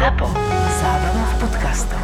ZAPO. 0.00 0.32
Zábrná 0.80 1.24
v 1.28 1.34
podcastov. 1.44 2.00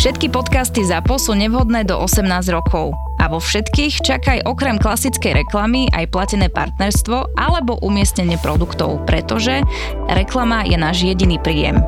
Všetky 0.00 0.32
podcasty 0.32 0.80
ZAPO 0.80 1.20
sú 1.20 1.36
nevhodné 1.36 1.84
do 1.84 2.00
18 2.00 2.24
rokov. 2.56 2.96
A 3.20 3.28
vo 3.28 3.36
všetkých 3.36 4.00
čakaj 4.00 4.48
okrem 4.48 4.80
klasickej 4.80 5.44
reklamy 5.44 5.92
aj 5.92 6.08
platené 6.08 6.48
partnerstvo 6.48 7.36
alebo 7.36 7.76
umiestnenie 7.84 8.40
produktov, 8.40 9.04
pretože 9.04 9.60
reklama 10.08 10.64
je 10.64 10.80
náš 10.80 11.04
jediný 11.04 11.36
príjem. 11.36 11.84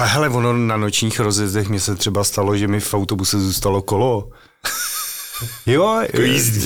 A 0.00 0.02
hele, 0.16 0.32
ono 0.32 0.56
na 0.56 0.80
nočních 0.80 1.20
rozjezdech 1.20 1.68
mi 1.68 1.76
se 1.76 1.92
třeba 1.92 2.24
stalo, 2.24 2.56
že 2.56 2.72
mi 2.72 2.80
v 2.80 2.94
autobuse 2.94 3.36
zůstalo 3.36 3.84
kolo. 3.84 4.32
Jo, 5.66 6.02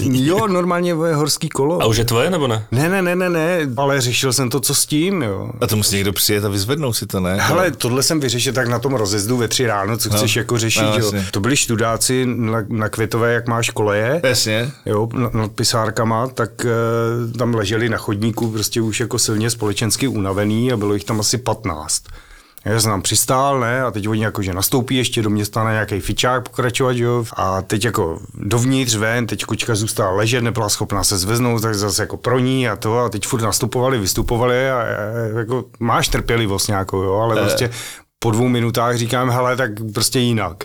jo, 0.00 0.46
normálně 0.48 0.90
je 0.90 1.14
horský 1.14 1.48
kolo. 1.48 1.82
A 1.82 1.86
už 1.86 1.96
je 1.96 2.04
tvoje 2.04 2.30
nebo 2.30 2.46
ne? 2.46 2.66
Ne, 2.70 2.88
ne, 2.88 3.02
ne, 3.02 3.16
ne, 3.16 3.30
ne, 3.30 3.58
ale 3.76 4.00
řešil 4.00 4.32
jsem 4.32 4.50
to, 4.50 4.60
co 4.60 4.74
s 4.74 4.86
tím, 4.86 5.22
jo. 5.22 5.50
A 5.60 5.66
to 5.66 5.76
musí 5.76 5.94
někdo 5.94 6.12
přijet 6.12 6.44
a 6.44 6.48
vyzvednout 6.48 6.92
si 6.92 7.06
to, 7.06 7.20
ne? 7.20 7.36
Hele, 7.40 7.70
tohle 7.70 8.02
jsem 8.02 8.20
vyřešil 8.20 8.52
tak 8.52 8.68
na 8.68 8.78
tom 8.78 8.94
rozjezdu 8.94 9.36
ve 9.36 9.48
tři 9.48 9.66
ráno, 9.66 9.96
co 9.96 10.10
chceš 10.10 10.36
jako 10.36 10.58
řešit, 10.58 10.82
no, 10.82 10.88
jo. 10.88 10.96
jasně. 10.96 11.26
To 11.30 11.40
byli 11.40 11.56
študáci 11.56 12.26
na, 12.26 12.64
na 12.68 12.88
Květové, 12.88 13.32
jak 13.32 13.48
máš 13.48 13.70
koleje. 13.70 14.20
Jasně. 14.24 14.70
Jo, 14.86 15.08
nad, 15.12 15.34
nad 15.34 15.52
pisárkama, 15.52 16.26
tak 16.26 16.50
e, 16.64 17.38
tam 17.38 17.54
leželi 17.54 17.88
na 17.88 17.98
chodníku 17.98 18.50
prostě 18.50 18.80
už 18.80 19.00
jako 19.00 19.18
silně 19.18 19.50
společensky 19.50 20.08
unavený 20.08 20.72
a 20.72 20.76
bylo 20.76 20.94
jich 20.94 21.04
tam 21.04 21.20
asi 21.20 21.38
15. 21.38 22.02
Já 22.66 22.80
jsem 22.80 22.90
tam 22.90 23.02
přistál, 23.02 23.60
ne, 23.60 23.82
a 23.82 23.90
teď 23.90 24.08
oni 24.08 24.24
jako, 24.24 24.42
že 24.42 24.54
nastoupí 24.54 24.96
ještě 24.96 25.22
do 25.22 25.30
města 25.30 25.64
na 25.64 25.72
nějaký 25.72 26.00
fičák 26.00 26.48
pokračovat, 26.48 26.96
jo, 26.96 27.24
a 27.36 27.62
teď 27.62 27.84
jako 27.84 28.18
dovnitř 28.34 28.96
ven, 28.96 29.26
teď 29.26 29.44
kočka 29.44 29.74
zůstala 29.74 30.10
ležet, 30.10 30.40
nebyla 30.40 30.68
schopná 30.68 31.04
se 31.04 31.18
zveznout, 31.18 31.62
tak 31.62 31.74
zase 31.74 32.02
jako 32.02 32.16
pro 32.16 32.38
ní 32.38 32.68
a 32.68 32.76
to, 32.76 32.98
a 32.98 33.08
teď 33.08 33.26
furt 33.26 33.42
nastupovali, 33.42 33.98
vystupovali 33.98 34.70
a, 34.70 34.80
a 34.80 35.38
jako 35.38 35.64
máš 35.80 36.08
trpělivost 36.08 36.68
nějakou, 36.68 37.02
jo, 37.02 37.14
ale 37.14 37.36
prostě 37.36 37.70
po 38.18 38.30
dvou 38.30 38.48
minutách 38.48 38.96
říkám, 38.96 39.30
hele, 39.30 39.56
tak 39.56 39.70
prostě 39.94 40.18
jinak. 40.18 40.64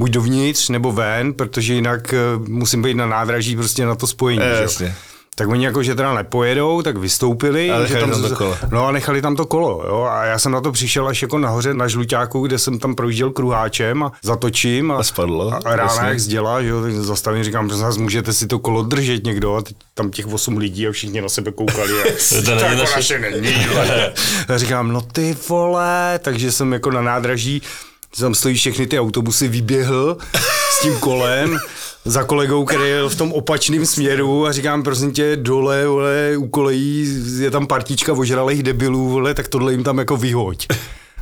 Buď 0.00 0.10
dovnitř 0.10 0.68
nebo 0.68 0.92
ven, 0.92 1.34
protože 1.34 1.74
jinak 1.74 2.14
eh, 2.14 2.18
musím 2.48 2.82
být 2.82 2.94
na 2.94 3.06
nádraží 3.06 3.56
prostě 3.56 3.86
na 3.86 3.94
to 3.94 4.06
spojení. 4.06 4.42
Eh, 4.42 4.48
že 4.48 4.56
jo. 4.56 4.62
jasně. 4.62 4.94
Tak 5.38 5.48
oni 5.48 5.64
jako, 5.64 5.82
že 5.82 5.94
teda 5.94 6.14
nepojedou, 6.14 6.82
tak 6.82 6.96
vystoupili. 6.96 7.70
A 7.70 7.84
že 7.86 7.94
nechali 7.94 8.12
tam 8.12 8.22
to 8.30 8.36
kolo. 8.36 8.56
No 8.70 8.86
a 8.86 8.92
nechali 8.92 9.22
tam 9.22 9.36
to 9.36 9.46
kolo, 9.46 9.84
jo. 9.88 10.08
A 10.10 10.24
já 10.24 10.38
jsem 10.38 10.52
na 10.52 10.60
to 10.60 10.72
přišel 10.72 11.08
až 11.08 11.22
jako 11.22 11.38
nahoře 11.38 11.74
na 11.74 11.88
žluťáku, 11.88 12.46
kde 12.46 12.58
jsem 12.58 12.78
tam 12.78 12.94
projížděl 12.94 13.30
kruháčem 13.30 14.02
a 14.02 14.12
zatočím. 14.22 14.90
A, 14.92 14.96
A 14.96 15.02
spadlo, 15.02 15.52
A, 15.52 15.56
a 15.64 15.76
rána 15.76 15.92
jasně. 15.92 16.08
jak 16.08 16.20
zděla, 16.20 16.62
že 16.62 16.68
jo, 16.68 16.82
tak 16.82 16.92
zastavím, 16.92 17.44
říkám, 17.44 17.68
že 17.68 17.74
zase 17.76 18.00
můžete 18.00 18.32
si 18.32 18.46
to 18.46 18.58
kolo 18.58 18.82
držet 18.82 19.24
někdo. 19.24 19.54
A 19.56 19.62
teď 19.62 19.76
tam 19.94 20.10
těch 20.10 20.26
osm 20.26 20.56
lidí 20.56 20.88
a 20.88 20.92
všichni 20.92 21.20
na 21.22 21.28
sebe 21.28 21.52
koukali. 21.52 21.92
A, 22.02 22.04
To 22.28 22.42
to 22.42 22.50
není 22.50 22.62
jako 22.62 22.76
naše. 22.76 22.96
naše 22.96 23.18
není. 23.18 23.66
A 24.48 24.58
říkám, 24.58 24.92
no 24.92 25.00
ty 25.00 25.36
vole, 25.48 26.20
takže 26.22 26.52
jsem 26.52 26.72
jako 26.72 26.90
na 26.90 27.02
nádraží, 27.02 27.62
tam 28.20 28.34
stojí 28.34 28.54
všechny 28.54 28.86
ty 28.86 29.00
autobusy, 29.00 29.48
vyběhl 29.48 30.16
s 30.70 30.82
tím 30.82 30.98
kolem 30.98 31.58
za 32.06 32.24
kolegou, 32.24 32.64
který 32.64 32.88
je 32.88 33.08
v 33.08 33.16
tom 33.16 33.32
opačném 33.32 33.86
směru 33.86 34.46
a 34.46 34.52
říkám, 34.52 34.82
prosím 34.82 35.12
tě, 35.12 35.36
dole, 35.36 35.86
vole, 35.86 36.34
u 36.36 36.48
kolejí 36.48 37.22
je 37.38 37.50
tam 37.50 37.66
partička 37.66 38.12
ožralých 38.12 38.62
debilů, 38.62 39.08
vole, 39.08 39.34
tak 39.34 39.48
tohle 39.48 39.72
jim 39.72 39.84
tam 39.84 39.98
jako 39.98 40.16
vyhoď. 40.16 40.66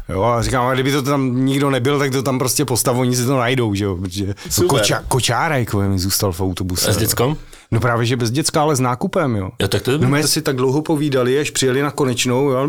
Jo, 0.09 0.23
a 0.23 0.43
říkám, 0.43 0.67
a 0.67 0.75
kdyby 0.75 0.93
to 0.93 1.03
tam 1.03 1.45
nikdo 1.47 1.71
nebyl, 1.71 1.99
tak 1.99 2.13
to 2.13 2.23
tam 2.23 2.39
prostě 2.39 2.65
postav, 2.65 2.97
oni 2.97 3.17
si 3.17 3.27
to 3.27 3.39
najdou, 3.39 3.75
že 3.75 3.85
jo, 3.85 3.97
protože 3.97 4.35
Super. 4.51 4.69
koča, 4.69 5.03
kočárek 5.09 5.75
mi 5.75 5.99
zůstal 5.99 6.33
v 6.33 6.41
autobuse. 6.41 6.91
A 6.91 6.93
s 6.93 6.97
děckom? 6.97 7.37
No 7.71 7.81
právě, 7.81 8.07
že 8.07 8.17
bez 8.17 8.31
děcka, 8.31 8.63
ale 8.63 8.77
s 8.77 8.81
nákupem, 8.81 9.37
jo. 9.37 9.51
Jo, 9.61 9.69
tak 9.69 9.83
to 9.83 9.91
je 9.91 9.99
No 9.99 10.09
my 10.09 10.19
jsme 10.19 10.29
si 10.29 10.43
tak 10.43 10.57
dlouho 10.57 10.83
povídali, 10.83 11.39
až 11.39 11.51
přijeli 11.51 11.83
na 11.83 11.91
konečnou 11.91 12.51
jo, 12.51 12.67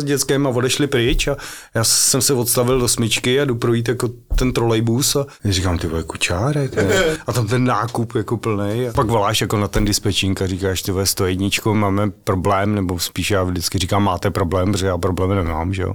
s 0.00 0.04
dětskem 0.04 0.46
a 0.46 0.50
odešli 0.50 0.86
pryč 0.86 1.28
a 1.28 1.36
já 1.74 1.84
jsem 1.84 2.22
se 2.22 2.34
odstavil 2.34 2.80
do 2.80 2.88
smyčky 2.88 3.40
a 3.40 3.44
jdu 3.44 3.54
projít 3.54 3.88
jako 3.88 4.08
ten 4.38 4.52
trolejbus 4.52 5.16
a 5.16 5.26
říkám, 5.44 5.78
ty 5.78 5.86
vole, 5.86 6.02
kučárek, 6.02 6.76
ne? 6.76 6.84
A 7.26 7.32
tam 7.32 7.46
ten 7.46 7.64
nákup 7.64 8.14
jako 8.14 8.36
plný. 8.36 8.88
A 8.88 8.92
pak 8.92 9.06
voláš 9.06 9.40
jako 9.40 9.56
na 9.56 9.68
ten 9.68 9.84
dispečink 9.84 10.42
a 10.42 10.46
říkáš, 10.46 10.82
ty 10.82 10.92
vole, 10.92 11.06
101, 11.06 11.48
máme 11.72 12.10
problém, 12.10 12.74
nebo 12.74 12.98
spíš 12.98 13.30
já 13.30 13.42
vždycky 13.42 13.78
říkám, 13.78 14.04
máte 14.04 14.30
problém, 14.30 14.72
protože 14.72 14.86
já 14.86 14.98
problém 14.98 15.34
nemám, 15.34 15.74
že 15.74 15.82
jo. 15.82 15.94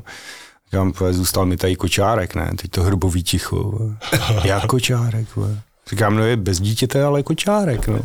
Říkám, 0.75 0.91
vole, 0.99 1.13
zůstal 1.13 1.45
mi 1.45 1.57
tady 1.57 1.75
kočárek, 1.75 2.35
ne? 2.35 2.51
Teď 2.61 2.71
to 2.71 2.83
hrubový 2.83 3.23
ticho. 3.23 3.79
Jak 4.43 4.65
kočárek, 4.65 5.35
vole? 5.35 5.59
Říkám, 5.89 6.15
no 6.15 6.23
je 6.23 6.37
bez 6.37 6.59
dítěte, 6.59 7.03
ale 7.03 7.23
kočárek, 7.23 7.87
no. 7.87 7.99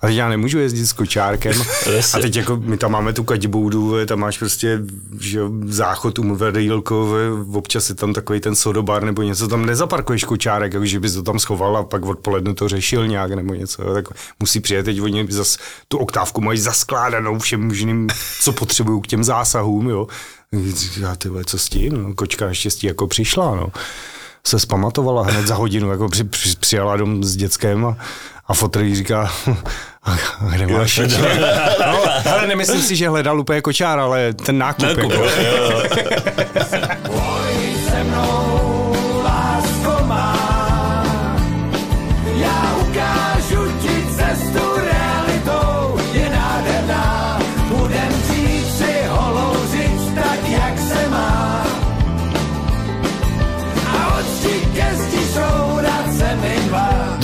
A 0.00 0.06
teď 0.06 0.16
já 0.16 0.28
nemůžu 0.28 0.58
jezdit 0.58 0.86
s 0.86 0.92
kočárkem. 0.92 1.52
A 2.14 2.18
teď 2.18 2.36
jako 2.36 2.56
my 2.56 2.76
tam 2.76 2.92
máme 2.92 3.12
tu 3.12 3.24
kadiboudu, 3.24 4.06
tam 4.06 4.18
máš 4.18 4.38
prostě 4.38 4.80
že, 5.20 5.40
záchod 5.64 6.18
umyvadýlko, 6.18 7.06
vole, 7.06 7.22
občas 7.52 7.88
je 7.88 7.94
tam 7.94 8.12
takový 8.12 8.40
ten 8.40 8.54
sodobar 8.54 9.04
nebo 9.04 9.22
něco, 9.22 9.48
tam 9.48 9.66
nezaparkuješ 9.66 10.24
kočárek, 10.24 10.72
jako 10.72 10.86
že 10.86 11.00
bys 11.00 11.14
to 11.14 11.22
tam 11.22 11.38
schoval 11.38 11.76
a 11.76 11.82
pak 11.82 12.04
odpoledne 12.04 12.54
to 12.54 12.68
řešil 12.68 13.06
nějak 13.06 13.32
nebo 13.32 13.54
něco, 13.54 13.94
tak 13.94 14.04
musí 14.40 14.60
přijet, 14.60 14.84
teď 14.84 15.00
oni 15.00 15.26
zas 15.30 15.58
tu 15.88 15.98
oktávku 15.98 16.40
mají 16.40 16.58
zaskládanou 16.58 17.38
všem 17.38 17.66
možným, 17.66 18.08
co 18.40 18.52
potřebují 18.52 19.02
k 19.02 19.06
těm 19.06 19.24
zásahům, 19.24 19.88
jo. 19.88 20.06
Já 21.00 21.16
ty 21.16 21.28
vole, 21.28 21.44
co 21.44 21.58
s 21.58 21.68
tím? 21.68 22.02
No, 22.02 22.14
kočka 22.14 22.46
naštěstí 22.46 22.86
jako 22.86 23.06
přišla, 23.06 23.54
no 23.54 23.66
se 24.46 24.58
zpamatovala 24.58 25.22
hned 25.22 25.46
za 25.46 25.54
hodinu, 25.54 25.90
jako 25.90 26.08
při, 26.08 26.24
při, 26.24 26.56
přijela 26.56 26.96
dom 26.96 27.24
s 27.24 27.36
dětskem 27.36 27.86
a, 27.86 27.96
a 28.48 28.54
fotr 28.54 28.80
jí 28.80 28.94
říká, 28.94 29.32
a, 30.02 30.12
a 30.12 30.50
kde 30.54 30.66
máš? 30.66 30.98
no, 31.86 32.02
ale 32.32 32.46
nemyslím 32.46 32.82
si, 32.82 32.96
že 32.96 33.08
hledal 33.08 33.40
úplně 33.40 33.60
kočár, 33.60 33.98
ale 33.98 34.32
ten 34.32 34.58
nákup. 34.58 34.82
Nákup, 34.82 35.12
jako. 35.12 35.24
jo, 35.24 35.30
jo. 35.40 35.82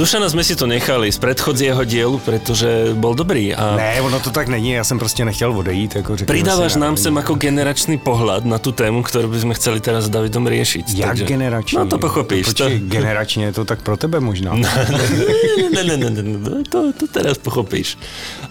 Dušana 0.00 0.33
sme 0.33 0.41
si 0.41 0.56
to 0.56 0.65
nechali 0.65 1.12
z 1.12 1.21
predchodzieho 1.21 1.84
dielu, 1.84 2.16
pretože 2.25 2.97
bol 2.97 3.12
dobrý 3.12 3.53
a 3.53 3.77
Ne, 3.77 4.00
ono 4.00 4.16
to 4.16 4.33
tak 4.33 4.49
není, 4.49 4.72
já 4.72 4.84
jsem 4.84 4.99
prostě 4.99 5.25
nechtěl 5.25 5.53
odejít. 5.53 5.97
Jako 5.97 6.16
si, 6.16 6.78
nám 6.81 6.97
sem 6.97 7.12
ako 7.19 7.37
generačný 7.37 8.00
pohľad 8.00 8.49
na 8.49 8.56
tú 8.56 8.72
tému, 8.72 9.05
ktorú 9.05 9.28
by 9.28 9.39
sme 9.44 9.55
chceli 9.60 9.84
teraz 9.84 10.09
s 10.09 10.10
Davidom 10.10 10.49
riešiť. 10.49 10.97
Jak 10.97 11.28
generačně? 11.28 11.78
No 11.78 11.87
to 11.87 12.00
pochopíš. 12.00 12.49
To... 12.49 12.65
Počkej, 12.65 12.81
generačně 12.81 13.44
je 13.44 13.53
to 13.53 13.65
tak 13.69 13.84
pro 13.84 13.97
tebe 14.00 14.21
možná. 14.25 14.56
ne, 14.56 15.84
ne, 15.84 15.97
ne, 15.97 16.10
ne, 16.10 16.22
ne, 16.25 16.65
to, 16.65 16.97
to 16.97 17.05
teraz 17.12 17.37
pochopíš. 17.37 18.00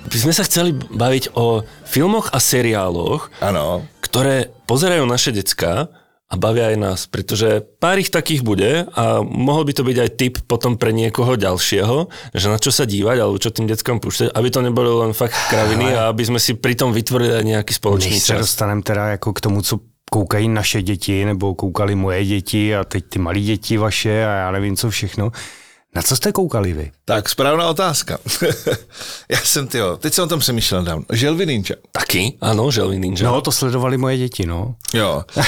My 0.05 0.17
sme 0.21 0.33
sa 0.38 0.45
chceli 0.45 0.77
baviť 0.77 1.33
o 1.33 1.65
filmoch 1.81 2.29
a 2.29 2.38
seriáloch, 2.38 3.33
Ano. 3.41 3.89
ktoré 4.05 4.53
pozerajú 4.69 5.01
naše 5.09 5.33
decka 5.33 5.89
a 6.29 6.38
bavia 6.38 6.69
aj 6.69 6.78
nás, 6.78 7.00
pretože 7.09 7.66
pár 7.81 7.97
ich 7.97 8.13
takých 8.13 8.45
bude 8.45 8.85
a 8.94 9.25
mohol 9.25 9.66
by 9.66 9.73
to 9.73 9.81
byť 9.81 9.97
aj 9.97 10.09
tip 10.13 10.35
potom 10.45 10.78
pre 10.78 10.94
niekoho 10.94 11.34
ďalšieho, 11.34 12.06
že 12.38 12.47
na 12.53 12.62
čo 12.62 12.69
sa 12.69 12.85
dívať 12.85 13.17
alebo 13.17 13.41
čo 13.41 13.50
tým 13.50 13.66
deckom 13.66 13.97
púšťať, 13.97 14.38
aby 14.38 14.47
to 14.53 14.62
neboli 14.62 14.94
len 14.94 15.18
fakt 15.18 15.34
kraviny 15.50 15.89
a 15.97 16.13
aby 16.13 16.22
sme 16.29 16.38
si 16.38 16.53
pritom 16.53 16.94
vytvorili 16.94 17.34
aj 17.34 17.45
nejaký 17.50 17.73
spoločný 17.73 18.13
Než 18.13 18.22
se 18.22 18.34
čas. 18.34 18.39
dostaneme 18.45 18.81
teda 18.81 19.18
jako 19.18 19.34
k 19.34 19.41
tomu, 19.41 19.62
co 19.62 19.79
koukají 20.12 20.47
naše 20.50 20.81
děti, 20.81 21.25
nebo 21.25 21.56
koukali 21.56 21.95
moje 21.95 22.25
děti 22.25 22.75
a 22.75 22.84
teď 22.84 23.06
ty 23.09 23.19
malí 23.19 23.44
děti 23.45 23.78
vaše 23.78 24.25
a 24.25 24.29
já 24.29 24.51
nevím 24.51 24.78
co 24.78 24.89
všechno. 24.89 25.31
Na 25.95 26.01
co 26.01 26.16
jste 26.16 26.31
koukali 26.31 26.73
vy? 26.73 26.91
Tak, 27.09 27.29
správná 27.29 27.69
otázka. 27.69 28.17
Já 29.29 29.37
jsem, 29.43 29.67
tyjo, 29.67 29.97
teď 29.97 30.13
jsem 30.13 30.23
o 30.23 30.27
tom 30.27 30.39
přemýšlel 30.39 30.83
dávno. 30.83 31.05
Želvy 31.13 31.45
Ninja. 31.45 31.75
Taky? 31.91 32.37
Áno, 32.41 32.69
Želvy 32.69 32.99
Ninja. 32.99 33.25
No, 33.25 33.41
to 33.41 33.51
sledovali 33.51 33.97
moje 33.97 34.17
děti, 34.17 34.45
no. 34.45 34.75
Jo. 34.94 35.23
Uh, 35.38 35.44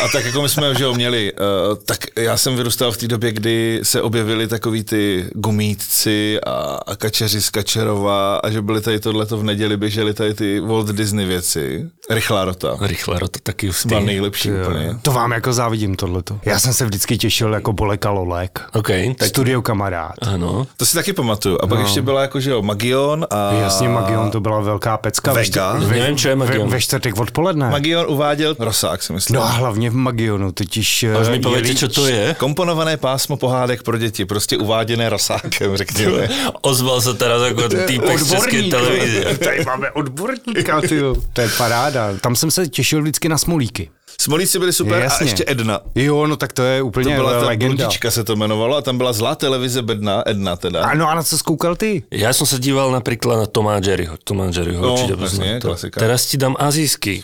a 0.04 0.08
tak 0.12 0.24
jako 0.24 0.42
my 0.42 0.48
jsme 0.48 0.74
že 0.74 0.84
jo, 0.84 0.94
měli, 0.94 1.32
uh, 1.32 1.76
tak 1.86 1.98
já 2.18 2.36
jsem 2.36 2.56
vyrůstal 2.56 2.92
v 2.92 2.96
té 2.96 3.08
době, 3.08 3.32
kdy 3.32 3.80
se 3.82 4.02
objevili 4.02 4.48
takový 4.48 4.84
ty 4.84 5.30
gumítci 5.34 6.38
a, 6.46 6.78
a 6.86 6.96
kačeři 6.96 7.42
z 7.42 7.50
Kačerova 7.50 8.36
a 8.36 8.50
že 8.50 8.62
byly 8.62 8.80
tady 8.80 9.00
tohleto 9.00 9.38
v 9.38 9.44
neděli, 9.44 9.76
běžely 9.76 10.14
tady 10.14 10.34
ty 10.34 10.60
Walt 10.60 10.88
Disney 10.88 11.26
věci. 11.26 11.86
Rychlá 12.10 12.44
rota. 12.44 12.76
Rychle, 12.80 13.18
to 13.18 13.28
taky 13.42 13.70
Byla 13.86 14.00
nejlepší 14.00 14.50
úplně. 14.52 14.98
To 15.02 15.12
vám 15.12 15.32
jako 15.32 15.52
závidím 15.52 15.96
tohleto. 15.96 16.40
Já 16.44 16.58
jsem 16.58 16.72
se 16.72 16.84
vždycky 16.84 17.18
těšil 17.18 17.52
jako 17.52 17.72
Bolek 17.72 18.06
a 18.06 18.10
Lolek. 18.10 18.60
OK, 18.72 18.88
tak 19.18 19.28
Studio 19.28 19.62
kamarád. 19.62 20.14
áno. 20.22 20.67
To 20.76 20.86
si 20.86 20.94
taky 20.94 21.12
pamatuju. 21.12 21.58
A 21.62 21.66
pak 21.66 21.78
no. 21.78 21.84
ještě 21.84 22.02
byla 22.02 22.22
jako, 22.22 22.40
že 22.40 22.50
jo, 22.50 22.62
Magion 22.62 23.26
a... 23.30 23.52
Jasně, 23.52 23.88
Magion 23.88 24.30
to 24.30 24.40
byla 24.40 24.60
velká 24.60 24.96
pecka. 24.96 25.32
Vega. 25.32 25.72
Ve, 25.72 25.98
Nevím, 25.98 26.16
čo 26.16 26.28
je 26.28 26.34
ve, 26.34 26.46
Magion. 26.46 26.68
ve 26.70 26.80
čtvrtek 26.80 27.20
odpoledne. 27.20 27.70
Magion 27.70 28.04
uváděl 28.08 28.56
Rosák, 28.58 29.02
si 29.02 29.12
myslím. 29.12 29.36
No 29.36 29.46
hlavně 29.46 29.90
v 29.90 29.94
Magionu, 29.94 30.52
totiž... 30.52 31.02
A 31.04 31.26
eh, 31.26 31.30
mi 31.30 31.40
poviete, 31.40 31.68
jeli- 31.68 31.78
čo 31.78 31.88
to 31.88 32.06
je? 32.06 32.34
Komponované 32.38 32.96
pásmo 32.96 33.36
pohádek 33.36 33.82
pro 33.82 33.98
děti, 33.98 34.24
prostě 34.24 34.56
uváděné 34.56 35.10
rasákem, 35.10 35.76
řekněme. 35.76 36.28
Ozval 36.62 37.00
sa 37.00 37.14
teraz 37.14 37.42
ako 37.42 37.68
týpek 37.68 38.18
z 38.18 38.32
Odborník, 38.32 38.70
televízie. 38.70 39.24
Tady 39.38 39.64
máme 39.64 39.90
odborníka, 39.90 40.80
tyjo. 40.80 41.14
To 41.32 41.40
je 41.40 41.48
paráda. 41.58 42.14
Tam 42.20 42.36
jsem 42.36 42.50
se 42.50 42.68
těšil 42.68 43.02
vždycky 43.02 43.28
na 43.28 43.38
smolíky. 43.38 43.90
Smolíci 44.20 44.58
byli 44.58 44.72
super 44.72 45.02
Jasně. 45.02 45.24
a 45.24 45.28
ještě 45.28 45.44
Edna. 45.46 45.80
Jo, 45.94 46.26
no 46.26 46.36
tak 46.36 46.52
to 46.52 46.62
je 46.62 46.80
To 46.80 46.86
úplně 46.86 47.16
byla 47.16 47.40
ta 47.40 47.46
legenda. 47.46 47.88
se 48.08 48.24
to 48.24 48.32
jmenovalo 48.32 48.76
a 48.76 48.82
tam 48.82 48.98
byla 48.98 49.12
zlá 49.12 49.34
televize 49.34 49.82
bedna, 49.82 50.22
Edna 50.26 50.56
teda. 50.56 50.82
Ano, 50.84 51.08
a 51.08 51.14
na 51.14 51.22
co 51.22 51.38
skoukal 51.38 51.76
ty? 51.76 52.02
Ja 52.10 52.32
som 52.34 52.46
sa 52.46 52.58
díval 52.58 52.90
napríklad 52.90 53.38
na 53.38 53.46
Toma 53.46 53.78
a 53.78 53.80
Jerryho. 53.80 54.18
Toma 54.24 54.44
a 54.44 54.50
Jerryho 54.50 54.82
No, 54.82 54.96
jasne, 54.98 55.16
poznám 55.16 55.60
to. 55.62 55.68
klasika. 55.70 55.96
Teraz 56.02 56.26
ti 56.26 56.36
dám 56.36 56.56
azijský 56.58 57.22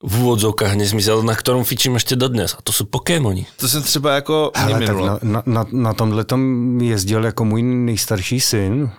v 0.00 0.12
úvodzovkách 0.24 0.80
nezmysel, 0.80 1.20
na 1.20 1.36
ktorom 1.36 1.60
fičím 1.68 2.00
ešte 2.00 2.16
dodnes. 2.16 2.56
A 2.56 2.64
to 2.64 2.72
sú 2.72 2.88
Pokémoni. 2.88 3.44
To 3.60 3.68
jsem 3.68 3.82
třeba 3.84 4.14
jako 4.14 4.50
Hele, 4.56 4.86
tak 4.86 4.96
na, 4.96 5.18
na, 5.22 5.42
na, 5.46 5.62
na 5.72 5.92
tomhle 5.92 6.24
tom 6.24 6.40
jezdil 6.80 7.24
jako 7.24 7.44
můj 7.44 7.62
nejstarší 7.62 8.40
syn. 8.40 8.90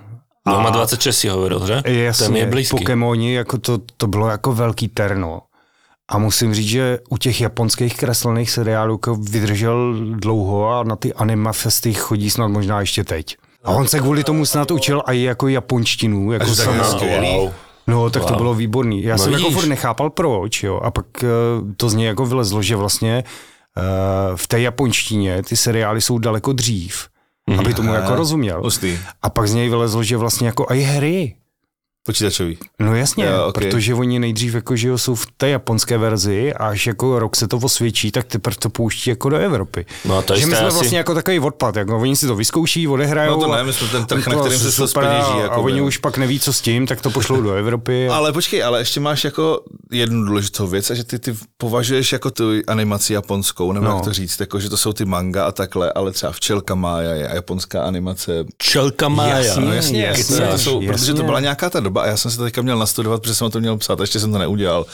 No, 0.48 0.62
má 0.62 0.70
26 0.70 1.18
si 1.18 1.28
hovoril, 1.28 1.66
že? 1.68 1.82
Jasně, 1.86 2.26
to 2.26 2.32
mi 2.32 2.40
je 2.40 2.46
blízky. 2.46 2.78
Pokémoni, 2.78 3.34
jako 3.34 3.58
to, 3.58 3.78
to 3.98 4.08
bylo 4.08 4.28
jako 4.30 4.54
velký 4.54 4.88
terno. 4.88 5.42
A 6.12 6.18
musím 6.18 6.54
říct, 6.54 6.68
že 6.68 7.00
u 7.10 7.18
těch 7.18 7.42
japonských 7.42 7.98
kreslených 7.98 8.52
seriálů 8.52 8.94
jako 8.94 9.16
vydržel 9.16 9.96
dlouho 10.16 10.70
a 10.70 10.84
na 10.84 10.96
ty 10.96 11.14
anime 11.14 11.54
festy 11.54 11.94
chodí 11.94 12.30
snad 12.30 12.48
možná 12.48 12.80
ještě 12.80 13.04
teď. 13.04 13.38
A 13.64 13.72
on 13.72 13.88
se 13.88 14.00
kvůli 14.00 14.24
tomu 14.24 14.46
snad 14.46 14.72
učil 14.72 15.02
i 15.06 15.22
jako 15.24 15.48
japonštinu, 15.48 16.32
jako 16.32 16.56
tak. 16.56 16.68
Wow. 17.22 17.52
No, 17.88 18.10
tak 18.10 18.26
to 18.26 18.34
bylo 18.36 18.54
výborný. 18.54 19.04
Já 19.04 19.16
No 19.16 19.24
jsem 19.24 19.34
jako 19.34 19.52
furt 19.52 19.68
nechápal 19.68 20.10
proč, 20.10 20.64
jo. 20.64 20.80
A 20.84 20.92
pak 20.92 21.06
eh, 21.24 21.28
to 21.78 21.90
z 21.90 21.94
něj 21.94 22.08
jako 22.08 22.26
vylezlo, 22.26 22.62
že 22.62 22.76
vlastně 22.76 23.24
eh, 23.78 23.82
v 24.36 24.48
té 24.48 24.62
japonštině 24.62 25.44
ty 25.44 25.58
seriály 25.58 26.02
jsou 26.02 26.18
daleko 26.18 26.54
dřív, 26.54 27.08
aby 27.60 27.74
tomu 27.74 27.94
jako 27.94 28.16
rozuměl. 28.16 28.62
Hustý. 28.62 29.00
A 29.22 29.30
pak 29.30 29.48
z 29.48 29.54
něj 29.54 29.70
vylezlo, 29.70 30.04
že 30.04 30.18
vlastně 30.18 30.48
jako 30.48 30.66
i 30.70 30.82
hry. 30.82 31.36
Počítačový. 32.06 32.58
No 32.80 32.96
jasně, 32.96 33.24
Jo, 33.26 33.32
jo, 33.32 33.42
ok. 33.44 33.50
okay. 33.58 33.70
protože 33.72 33.94
oni 33.94 34.20
nejdřív 34.20 34.54
jako, 34.54 34.76
že 34.76 34.88
jo, 34.88 34.98
jsou 34.98 35.16
v 35.16 35.28
té 35.38 35.50
japonské 35.50 35.98
verzi 35.98 36.54
a 36.54 36.68
až 36.68 36.88
jako 36.88 37.20
rok 37.20 37.36
se 37.36 37.48
to 37.48 37.58
osvědčí, 37.58 38.12
tak 38.12 38.26
teprve 38.26 38.56
to 38.60 38.70
pouští 38.70 39.10
jako 39.10 39.30
do 39.30 39.38
Evropy. 39.38 39.86
No 40.06 40.18
a 40.18 40.22
to 40.22 40.36
že 40.36 40.46
my 40.46 40.56
jsme 40.56 40.66
asi- 40.68 40.74
vlastně 40.76 40.98
jako 40.98 41.14
takový 41.14 41.40
odpad, 41.40 41.76
jako 41.76 42.00
oni 42.00 42.16
si 42.16 42.28
to 42.28 42.36
vyzkouší, 42.36 42.88
odehrajou. 42.88 43.32
No 43.40 43.46
to 43.48 43.52
ne, 43.54 43.60
a- 43.60 43.64
my 43.64 43.74
jsme 43.74 43.88
ten 43.88 44.06
trh, 44.06 44.28
na 44.28 44.36
kterým 44.40 44.60
se 44.60 44.76
to 44.78 44.88
speněží, 44.88 45.14
A 45.34 45.40
jako 45.42 45.62
oni 45.62 45.76
by. 45.76 45.82
už 45.82 45.98
pak 45.98 46.18
neví, 46.18 46.40
co 46.40 46.54
s 46.54 46.62
tím, 46.62 46.88
tak 46.88 47.02
to 47.02 47.10
pošlou 47.10 47.42
do 47.42 47.54
Evropy. 47.54 48.10
A... 48.10 48.16
Ale 48.22 48.34
počkej, 48.34 48.64
ale 48.64 48.80
ještě 48.80 49.00
máš 49.00 49.24
jako 49.24 49.60
jednu 49.92 50.26
důležitou 50.26 50.68
věc, 50.68 50.90
a 50.90 50.94
že 50.94 51.04
ty, 51.04 51.20
ty 51.20 51.36
považuješ 51.58 52.12
jako 52.14 52.32
tu 52.32 52.44
animaci 52.68 53.14
japonskou, 53.14 53.72
nebo 53.72 53.86
no. 53.86 53.96
Jak 53.96 54.04
to 54.04 54.14
říct, 54.14 54.40
jako 54.40 54.60
že 54.60 54.70
to 54.70 54.78
jsou 54.78 54.94
ty 54.94 55.06
manga 55.06 55.46
a 55.46 55.52
takhle, 55.52 55.92
ale 55.94 56.12
třeba 56.12 56.32
včelka 56.32 56.76
Mája 56.76 57.12
je 57.14 57.28
a 57.28 57.36
japonská 57.36 57.84
animace. 57.84 58.46
Čelka 58.58 59.10
Mája. 59.10 59.38
Jasně, 59.38 59.66
No 59.66 59.74
jasně, 59.74 60.04
jasně, 60.06 60.22
jasně, 60.36 60.48
to 60.48 60.58
jsou, 60.58 60.82
jasně. 60.82 60.94
protože 60.94 61.14
to 61.14 61.24
byla 61.24 61.40
nějaká 61.40 61.70
ta 61.70 61.80
doba 61.92 62.02
a 62.02 62.08
já 62.08 62.18
jsem 62.18 62.32
se 62.32 62.38
to 62.38 62.44
teďka 62.44 62.62
měl 62.62 62.78
nastudovat, 62.80 63.22
protože 63.22 63.36
jsem 63.36 63.48
o 63.48 63.50
to 63.50 63.60
měl 63.60 63.78
psát, 63.78 64.00
a 64.00 64.04
ještě 64.04 64.20
jsem 64.20 64.32
to 64.32 64.38
neudělal. 64.38 64.86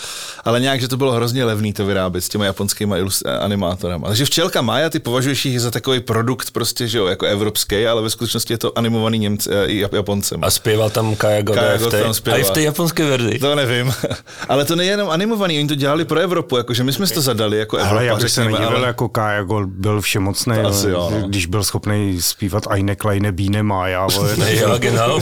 Ale 0.45 0.59
nějak, 0.59 0.81
že 0.81 0.87
to 0.87 0.97
bylo 0.97 1.11
hrozně 1.11 1.45
levný 1.45 1.73
to 1.73 1.85
vyrábět 1.85 2.21
s 2.21 2.29
těma 2.29 2.45
japonskými 2.45 2.95
animátorama. 3.39 4.07
Takže 4.07 4.25
včelka 4.25 4.61
Mája, 4.61 4.89
ty 4.89 4.99
považuješ 4.99 5.45
jich 5.45 5.61
za 5.61 5.71
takový 5.71 5.99
produkt 5.99 6.51
prostě, 6.51 6.87
že 6.87 6.97
jo, 6.97 7.05
jako 7.05 7.25
evropský, 7.25 7.87
ale 7.87 8.01
ve 8.01 8.09
skutečnosti 8.09 8.53
je 8.53 8.57
to 8.57 8.77
animovaný 8.77 9.19
Němce, 9.19 9.49
eh, 9.53 9.67
Jap- 9.67 9.95
Japoncem. 9.95 10.43
A 10.43 10.49
spieval 10.49 10.89
tam 10.89 11.15
Kaja 11.15 11.41
Goda 11.41 11.61
Kaja 11.61 11.77
v 11.77 11.91
tam 11.91 12.13
spieval. 12.13 12.37
aj 12.39 12.43
v 12.43 12.51
tej 12.51 12.63
japonskej 12.63 13.05
verzii. 13.05 13.39
To 13.39 13.55
nevím. 13.55 13.93
Ale 14.49 14.65
to 14.65 14.75
nejenom 14.75 15.09
animovaný, 15.09 15.59
oni 15.59 15.67
to 15.67 15.75
dělali 15.75 16.05
pro 16.05 16.19
Evropu, 16.19 16.57
jakože 16.57 16.83
my 16.83 16.93
jsme 16.93 17.07
si 17.07 17.13
to 17.13 17.21
zadali 17.21 17.57
jako 17.57 17.77
Evropa, 17.77 17.95
Ale 17.95 18.05
já 18.05 18.15
bych 18.15 18.31
se 18.31 18.43
nedivil, 18.45 18.67
ale- 18.77 18.87
jako 18.87 19.09
Kaja 19.09 19.43
Gold 19.43 19.69
byl 19.69 20.01
všemocný, 20.01 20.55
jo, 20.87 21.09
no. 21.11 21.27
když 21.27 21.45
byl 21.45 21.63
schopný 21.63 22.21
zpívat 22.21 22.63
Eine 22.69 22.95
kleine 22.95 23.31
Biene 23.31 23.63
Maja, 23.63 24.07
vole, 24.07 24.35
Ja, 24.53 24.77
genau. 24.77 25.21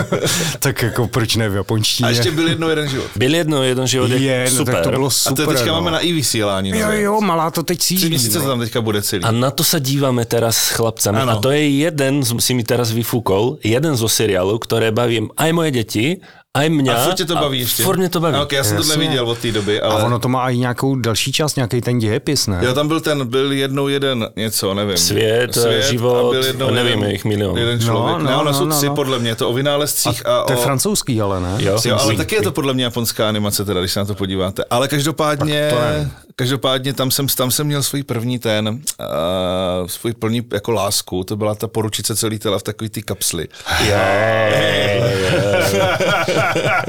tak 0.58 0.82
jako 0.82 1.01
proč 1.08 1.36
ne 1.36 1.48
v 1.48 1.54
japonštině? 1.54 2.06
A 2.06 2.10
ještě 2.10 2.30
byl 2.30 2.48
jednou 2.48 2.68
jeden 2.68 2.88
život. 2.88 3.10
Byl 3.16 3.34
jedno, 3.34 3.62
jeden 3.62 3.86
život 3.86 4.10
je, 4.10 4.18
je, 4.18 4.50
no, 4.50 4.56
super. 4.56 4.74
tak 4.74 4.84
to 4.84 4.90
bylo 4.90 5.06
A 5.06 5.10
super. 5.10 5.46
to 5.46 5.52
teďka 5.52 5.66
no. 5.66 5.72
máme 5.72 5.90
na 5.90 5.98
i 5.98 6.12
vysílání. 6.12 6.70
Jo, 6.70 6.78
nové. 6.80 7.00
jo, 7.02 7.20
malá 7.20 7.50
to 7.50 7.62
teď 7.62 7.78
Tři 7.78 7.96
cílí. 7.96 8.08
měsíce 8.08 8.38
no. 8.38 8.46
tam 8.46 8.60
teďka 8.60 8.80
bude 8.80 9.02
celý. 9.02 9.24
A 9.24 9.30
na 9.30 9.50
to 9.50 9.64
sa 9.64 9.78
dívame 9.78 10.24
teraz 10.24 10.56
s 10.58 10.68
chlapcami. 10.76 11.18
Áno. 11.22 11.32
A 11.32 11.34
to 11.40 11.50
je 11.50 11.64
jeden, 11.68 12.22
si 12.24 12.52
mi 12.54 12.64
teraz 12.64 12.90
vyfúkol, 12.92 13.58
jeden 13.62 13.94
zo 13.96 14.08
seriálov, 14.08 14.58
ktoré 14.62 14.90
bavím 14.92 15.30
aj 15.38 15.50
moje 15.52 15.70
deti, 15.70 16.06
aj 16.52 16.68
mňa. 16.68 16.92
A 16.94 17.04
furt 17.04 17.14
tě 17.14 17.24
to 17.24 17.34
baví 17.34 17.60
ještě? 17.60 17.82
Furt 17.82 17.96
mě 17.96 18.08
to 18.08 18.20
baví. 18.20 18.36
A 18.36 18.42
Ok, 18.42 18.52
já 18.52 18.64
jsem 18.64 18.76
to 18.76 18.82
Jasně. 18.82 18.96
neviděl 18.96 19.28
od 19.28 19.38
té 19.38 19.52
doby, 19.52 19.80
A 19.80 19.88
ale... 19.90 20.02
ono 20.04 20.18
to 20.18 20.28
má 20.28 20.50
i 20.50 20.56
nějakou 20.58 20.96
další 20.96 21.32
část, 21.32 21.56
nějaký 21.56 21.80
ten 21.80 21.98
dějepis, 21.98 22.46
ne? 22.46 22.60
Jo, 22.62 22.74
tam 22.74 22.88
byl 22.88 23.00
ten, 23.00 23.26
byl 23.26 23.52
jednou 23.52 23.88
jeden 23.88 24.28
něco, 24.36 24.74
nevím. 24.74 24.96
Svět, 24.96 25.58
život, 25.90 26.34
nevím, 26.70 27.02
je 27.02 27.12
jich 27.12 27.24
milion. 27.24 27.58
Jeden 27.58 27.80
člověk. 27.80 28.18
No, 28.18 28.24
ne, 28.24 28.30
no, 28.30 28.40
ono 28.40 28.50
no, 28.52 28.58
jsou 28.58 28.64
no, 28.64 28.76
tři 28.76 28.86
no. 28.86 28.94
podle 28.94 29.18
mě, 29.18 29.34
to 29.34 29.48
o 29.48 29.52
vynálezcích 29.52 30.26
a, 30.26 30.44
To 30.44 30.52
je 30.52 30.58
o... 30.58 30.62
francouzský, 30.62 31.20
ale 31.20 31.40
ne? 31.40 31.54
Jo. 31.58 31.78
Jo, 31.84 31.98
ale 32.00 32.16
taky 32.16 32.34
je 32.34 32.42
to 32.42 32.52
podle 32.52 32.74
mě 32.74 32.84
japonská 32.84 33.28
animace, 33.28 33.64
teda, 33.64 33.80
když 33.80 33.92
se 33.92 34.00
na 34.00 34.06
to 34.06 34.14
podíváte. 34.14 34.64
Ale 34.70 34.88
každopádně, 34.88 35.68
to 35.70 35.80
ne. 35.80 36.10
Každopádně 36.36 36.92
tam 36.92 37.10
jsem, 37.10 37.26
tam 37.28 37.50
jsem 37.50 37.66
měl 37.66 37.82
svůj 37.82 38.02
první 38.02 38.38
ten, 38.38 38.68
uh, 38.68 39.86
svůj 39.86 40.12
plný 40.14 40.42
jako 40.52 40.70
lásku, 40.72 41.24
to 41.24 41.36
byla 41.36 41.54
ta 41.54 41.68
poručice 41.68 42.16
celý 42.16 42.38
tela 42.38 42.58
v 42.58 42.62
takový 42.62 42.90
ty 42.90 43.02
kapsly. 43.02 43.48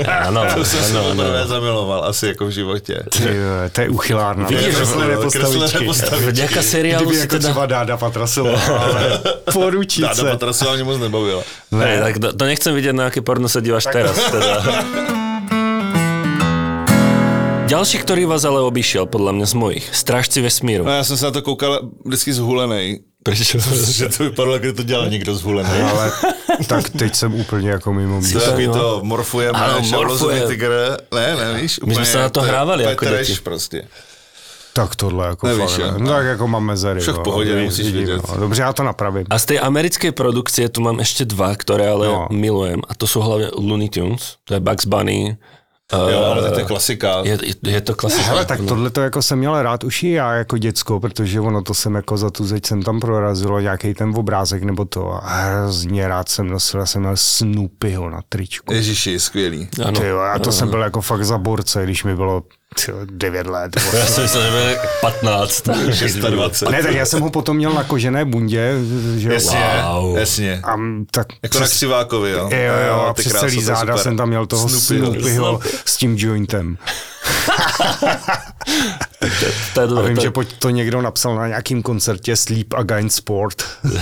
Áno, 0.07 0.45
To 0.55 0.65
jsem 0.65 0.83
se 0.83 0.93
poprvé 1.01 1.47
zamiloval, 1.47 2.03
asi 2.05 2.27
jako 2.27 2.45
v 2.45 2.49
životě. 2.49 3.03
Ty, 3.09 3.23
jo, 3.23 3.69
to 3.71 3.81
je 3.81 3.89
uchylárna. 3.89 4.47
Vidíš, 4.47 4.65
že- 4.65 4.71
kreslené 4.71 5.15
kreslené 5.15 5.23
postavičky. 5.23 5.85
postavičky. 5.85 6.31
Vďaka 6.31 6.61
seriálu 6.61 7.05
Kdyby 7.05 7.15
si 7.15 7.21
jako 7.21 7.35
teda... 7.35 7.43
třeba 7.49 7.65
Dáda 7.65 7.97
Patrasová, 7.97 8.59
ale 8.61 8.93
Dáda 9.23 9.31
poručice. 9.53 10.21
Patrasová 10.23 10.75
mě 10.75 10.83
moc 10.83 10.99
nebavila. 10.99 11.43
Ne, 11.71 11.99
tak 12.01 12.17
to, 12.19 12.33
to 12.33 12.43
nechcem 12.45 12.75
vidieť, 12.75 12.93
na 12.95 13.09
aké 13.09 13.21
porno 13.25 13.49
sa 13.49 13.59
díváš 13.59 13.89
teraz. 13.89 14.13
Teda. 14.29 14.61
Ďalší, 17.63 18.03
ktorý 18.03 18.27
vás 18.27 18.43
ale 18.43 18.59
obišiel, 18.61 19.07
podľa 19.07 19.31
mňa 19.39 19.45
z 19.47 19.55
mojich. 19.55 19.85
Strážci 19.95 20.41
vesmíru. 20.43 20.83
No, 20.83 20.91
já 20.91 21.03
jsem 21.03 21.17
se 21.17 21.25
na 21.25 21.31
to 21.31 21.41
koukal 21.41 21.79
vždycky 22.05 22.33
zhulenej. 22.33 22.99
Prečo? 23.23 23.55
Že 23.91 24.09
to 24.09 24.23
vypadalo, 24.23 24.59
když 24.59 24.73
to 24.75 24.83
dělal 24.83 25.07
někdo 25.09 25.35
zhulený. 25.35 25.69
Ale 25.81 26.11
tak 26.67 26.89
teď 26.89 27.15
jsem 27.15 27.33
úplně 27.33 27.69
jako 27.69 27.93
mimo 27.93 28.15
To 28.15 28.21
místo. 28.21 28.59
je 28.59 28.67
to 28.69 28.99
morfujeme, 29.03 29.59
Ano, 29.59 29.79
morfujeme. 29.91 30.47
tygr. 30.47 30.71
Ne, 31.15 31.35
ne, 31.35 31.61
víš, 31.61 31.79
My 31.79 31.93
jsme 31.93 31.93
úplně 31.93 32.05
se 32.05 32.17
na 32.19 32.29
to 32.29 32.41
hrávali 32.41 32.83
úplně 32.83 33.11
jako 33.11 33.23
děti. 33.25 33.41
prostě. 33.43 33.87
Tak 34.73 34.95
tohle 34.95 35.27
jako 35.27 35.47
Nevíš, 35.47 35.71
fakt, 35.71 35.79
ne. 35.79 35.93
No, 35.97 36.09
tak 36.11 36.25
jako 36.25 36.47
mám 36.47 36.65
mezery. 36.65 36.99
Však 36.99 37.15
v 37.15 37.17
no. 37.17 37.23
pohodě, 37.23 37.55
nemusíš 37.55 37.85
vidím, 37.85 38.05
vědět. 38.07 38.21
no. 38.29 38.37
Dobře, 38.39 38.61
já 38.61 38.73
to 38.73 38.83
napravím. 38.83 39.25
A 39.29 39.39
z 39.39 39.45
tej 39.45 39.59
americkej 39.61 40.11
produkcie 40.11 40.69
tu 40.69 40.81
mám 40.81 40.97
ešte 40.99 41.25
dva, 41.29 41.53
ktoré 41.55 41.87
ale 41.93 42.07
No. 42.09 42.27
milujem. 42.33 42.81
A 42.89 42.91
to 42.97 43.05
sú 43.07 43.21
hlavne 43.21 43.53
Looney 43.55 43.87
Tunes. 43.89 44.41
To 44.49 44.53
je 44.57 44.59
Bugs 44.59 44.85
Bunny. 44.89 45.37
Jo, 46.09 46.23
ale 46.23 46.51
to 46.51 46.59
je 46.59 46.65
klasika. 46.65 47.21
Je, 47.23 47.37
je, 47.43 47.71
je 47.71 47.81
to 47.81 47.95
klasika. 47.95 48.23
Hele, 48.23 48.45
tak 48.45 48.59
tohle 48.67 48.89
to 48.89 49.01
jako 49.01 49.21
jsem 49.21 49.39
měl 49.39 49.61
rád 49.61 49.83
už 49.83 50.03
i 50.03 50.11
já 50.11 50.33
jako 50.33 50.57
děcko, 50.57 50.99
protože 50.99 51.39
ono 51.39 51.61
to 51.61 51.73
jsem 51.73 51.95
jako 51.95 52.17
za 52.17 52.29
tu 52.29 52.45
zeď 52.45 52.65
jsem 52.65 52.81
tam 52.81 52.99
prorazilo 52.99 53.59
nějaký 53.59 53.93
ten 53.93 54.13
obrázek 54.15 54.63
nebo 54.63 54.85
to 54.85 55.13
a 55.13 55.19
hrozně 55.27 56.07
rád 56.07 56.29
jsem 56.29 56.47
nosil, 56.49 56.79
já 56.79 56.85
jsem 56.85 57.01
měl 57.01 57.17
Snoopyho 57.17 58.09
na 58.09 58.21
tričku. 58.29 58.73
Ježiši, 58.73 59.19
skvělý. 59.19 59.67
Ano. 59.85 59.99
Ty 59.99 60.07
jo, 60.07 60.19
a 60.19 60.39
to 60.39 60.51
jsem 60.51 60.69
byl 60.69 60.81
jako 60.81 61.01
fakt 61.01 61.25
za 61.25 61.37
borce, 61.37 61.83
když 61.83 62.03
mi 62.03 62.15
bylo 62.15 62.41
tyjo, 62.41 62.53
9 63.05 63.47
let. 63.47 63.71
Ja 63.93 64.05
som 64.07 64.23
myslel, 64.23 64.41
že 64.43 64.51
bude 64.51 64.69
15. 65.01 65.63
26. 66.31 66.69
Ne, 66.71 66.83
tak 66.83 66.93
já 66.95 67.05
jsem 67.05 67.21
ho 67.21 67.29
potom 67.29 67.57
měl 67.57 67.73
na 67.73 67.83
kožené 67.83 68.25
bundě, 68.25 68.73
že 69.17 69.27
jo. 69.27 69.33
Jasně, 69.33 69.63
Wow. 69.83 70.17
jasně. 70.17 70.59
A 70.63 70.73
m, 70.73 71.05
tak 71.11 71.27
Jako 71.43 71.59
na 71.59 71.67
křivákovi, 71.67 72.31
jo. 72.31 72.49
Jo, 72.51 72.73
jo, 72.87 72.95
a 73.09 73.13
ty 73.13 73.21
přes 73.21 73.33
celý 73.33 73.55
to 73.55 73.61
záda 73.61 73.93
super. 73.93 73.97
jsem 74.03 74.17
tam 74.17 74.29
měl 74.29 74.45
toho 74.45 74.69
Snoopyho. 74.69 75.13
Snoopyho 75.13 75.59
s 75.85 75.97
tím 75.97 76.17
jointem. 76.17 76.77
To 79.73 79.81
je 79.81 79.87
A 79.87 79.89
dobré. 79.89 80.07
vím, 80.07 80.15
to 80.15 80.21
že 80.21 80.31
pojď 80.31 80.53
to 80.59 80.69
někdo 80.69 81.01
napsal 81.01 81.35
na 81.35 81.47
nějakým 81.47 81.81
koncertě 81.83 82.35
Sleep 82.35 82.73
Against 82.73 83.17
Sport. 83.17 83.63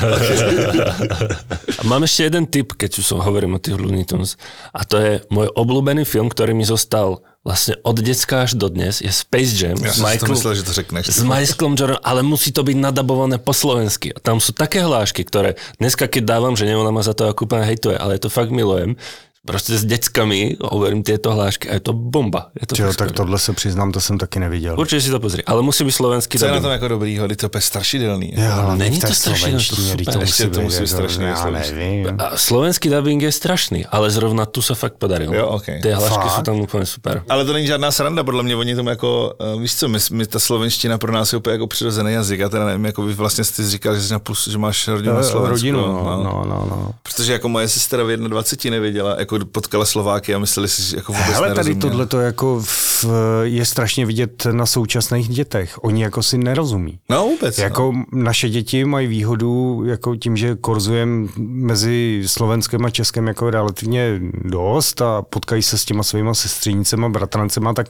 A 1.79 1.83
mám 1.85 2.03
ešte 2.03 2.23
jeden 2.29 2.45
tip, 2.49 2.73
keď 2.77 2.99
už 3.01 3.21
hovorím 3.21 3.57
o 3.57 3.59
tých 3.61 3.77
Looney 3.77 4.05
Tunes. 4.05 4.37
A 4.73 4.81
to 4.85 4.97
je 4.97 5.11
môj 5.33 5.49
obľúbený 5.53 6.05
film, 6.05 6.29
ktorý 6.29 6.53
mi 6.57 6.65
zostal 6.65 7.21
vlastne 7.41 7.73
od 7.81 7.97
decka 7.97 8.45
až 8.45 8.53
do 8.53 8.69
dnes, 8.69 9.01
je 9.01 9.09
Space 9.09 9.57
Jam 9.57 9.77
Já 9.81 9.93
s 9.93 9.97
jsem 9.97 10.05
si 10.05 10.05
to 10.05 10.07
Michaelom, 10.07 10.37
myslel, 10.37 10.53
že 10.55 10.63
to 10.63 10.73
řekneš. 10.73 11.03
s 11.09 11.23
Michaelom 11.23 11.73
Jordan, 11.73 12.01
ale 12.03 12.21
musí 12.21 12.53
to 12.53 12.61
byť 12.61 12.77
nadabované 12.77 13.41
po 13.41 13.53
slovensky. 13.53 14.13
A 14.13 14.21
tam 14.21 14.37
sú 14.37 14.53
také 14.53 14.85
hlášky, 14.85 15.25
ktoré 15.25 15.57
dneska 15.81 16.05
keď 16.05 16.23
dávam, 16.37 16.53
že 16.53 16.69
ona 16.69 16.93
ma 16.93 17.01
za 17.01 17.17
to 17.17 17.33
úplne 17.33 17.65
hejtuje, 17.65 17.97
ale 17.97 18.21
to 18.21 18.29
fakt 18.29 18.53
milujem. 18.53 18.93
Proste 19.41 19.73
s 19.73 19.89
deckami 19.89 20.53
hovorím 20.61 21.01
tieto 21.01 21.33
hlášky 21.33 21.65
a 21.65 21.73
je 21.73 21.81
to 21.81 21.97
bomba. 21.97 22.53
Je 22.53 22.67
to 22.69 22.75
Čo, 22.77 22.83
fakt 22.85 22.95
tak 22.95 23.11
tohle 23.11 23.39
se 23.41 23.53
přiznám, 23.53 23.91
to 23.91 23.97
jsem 24.01 24.17
taky 24.17 24.39
neviděl. 24.39 24.77
Určite 24.77 25.01
si 25.01 25.09
to 25.09 25.19
pozri, 25.19 25.41
ale 25.49 25.65
musí 25.65 25.81
byť 25.81 25.95
slovenský 25.95 26.37
Co 26.37 26.45
je 26.45 26.51
na 26.51 26.61
tom 26.61 26.71
jako 26.71 26.87
dobrýho, 26.87 27.25
Kdy 27.25 27.35
to 27.35 27.45
je 27.45 27.49
úplně 27.49 27.61
strašidelný. 27.61 28.33
Jo, 28.37 28.51
ale 28.53 28.77
Není 28.77 28.99
to 29.01 29.13
strašně, 29.13 29.53
to 29.53 29.59
super. 29.59 30.05
to 30.13 30.19
Ještě 30.19 30.19
musí 30.19 30.43
to 30.43 30.49
být, 30.59 30.63
musí 30.63 30.77
být 30.77 30.81
jako, 30.81 30.93
strašně 30.93 31.25
já 31.25 31.49
nevím. 31.49 32.07
A 32.19 32.37
slovenský 32.37 32.89
dubbing 32.89 33.21
je 33.21 33.31
strašný, 33.31 33.85
ale 33.85 34.11
zrovna 34.11 34.45
tu 34.45 34.61
sa 34.61 34.75
fakt 34.77 35.01
podarilo. 35.01 35.33
Jo, 35.33 35.47
ok. 35.57 35.65
Tie 35.81 35.89
hlášky 35.95 36.27
Fakt? 36.29 36.37
sú 36.37 36.41
tam 36.45 36.61
úplne 36.61 36.85
super. 36.85 37.25
Ale 37.25 37.41
to 37.41 37.53
není 37.53 37.65
žádná 37.65 37.89
sranda, 37.91 38.21
podle 38.23 38.43
mě 38.45 38.55
oni 38.55 38.75
tomu 38.75 38.89
jako, 38.89 39.33
uh, 39.55 39.61
víš 39.61 39.75
co, 39.75 39.87
my, 39.87 39.99
my, 40.11 40.25
ta 40.25 40.39
slovenština 40.39 40.97
pro 41.01 41.11
nás 41.11 41.33
je 41.33 41.37
úplně 41.41 41.53
jako 41.53 41.67
přirozený 41.67 42.13
jazyk, 42.13 42.39
já 42.39 42.49
teda 42.49 42.65
nevím, 42.65 42.85
jako 42.85 43.01
vy 43.03 43.13
vlastně 43.13 43.43
jsi 43.43 43.69
říkal, 43.69 43.95
že, 43.95 44.01
jsi 44.01 44.13
na 44.13 44.19
plus, 44.19 44.47
že 44.47 44.57
máš 44.57 44.87
rodinu 44.87 45.13
na 45.13 45.19
Eh, 45.19 45.23
Slovensku. 45.23 45.55
Rodinu, 45.55 45.81
no, 45.81 46.23
no, 46.23 46.43
no, 46.45 46.67
no. 46.69 46.91
Protože 47.03 47.33
jako 47.33 47.49
moje 47.49 47.67
sestra 47.67 48.03
v 48.03 48.17
21 48.17 48.75
nevěděla, 48.75 49.15
jako 49.19 49.30
potkala 49.39 49.85
Slováky 49.85 50.35
a 50.35 50.39
mysleli 50.39 50.69
si, 50.69 50.81
že 50.81 50.97
jako 50.97 51.13
vůbec 51.13 51.33
Hele, 51.33 51.53
tady 51.53 51.75
tohle 51.75 52.05
to 52.05 52.19
jako 52.19 52.61
v, 52.63 53.05
je 53.43 53.65
strašně 53.65 54.05
vidět 54.05 54.47
na 54.51 54.65
současných 54.65 55.29
dětech. 55.29 55.83
Oni 55.83 56.03
jako 56.03 56.23
si 56.23 56.37
nerozumí. 56.37 56.99
No 57.09 57.23
vůbec, 57.23 57.57
no. 57.57 57.63
Jako 57.63 57.93
naše 58.13 58.49
děti 58.49 58.85
mají 58.85 59.07
výhodu 59.07 59.83
jako 59.85 60.15
tím, 60.15 60.37
že 60.37 60.55
korzujem 60.55 61.29
mezi 61.37 62.23
Slovenskem 62.25 62.85
a 62.85 62.89
Českem 62.89 63.27
jako 63.27 63.49
relativně 63.49 64.19
dost 64.43 65.01
a 65.01 65.21
potkají 65.21 65.61
se 65.61 65.77
s 65.77 65.85
těma 65.85 66.03
svýma 66.03 66.33
sestřenicema, 66.33 67.09
bratrancema, 67.09 67.73
tak, 67.73 67.87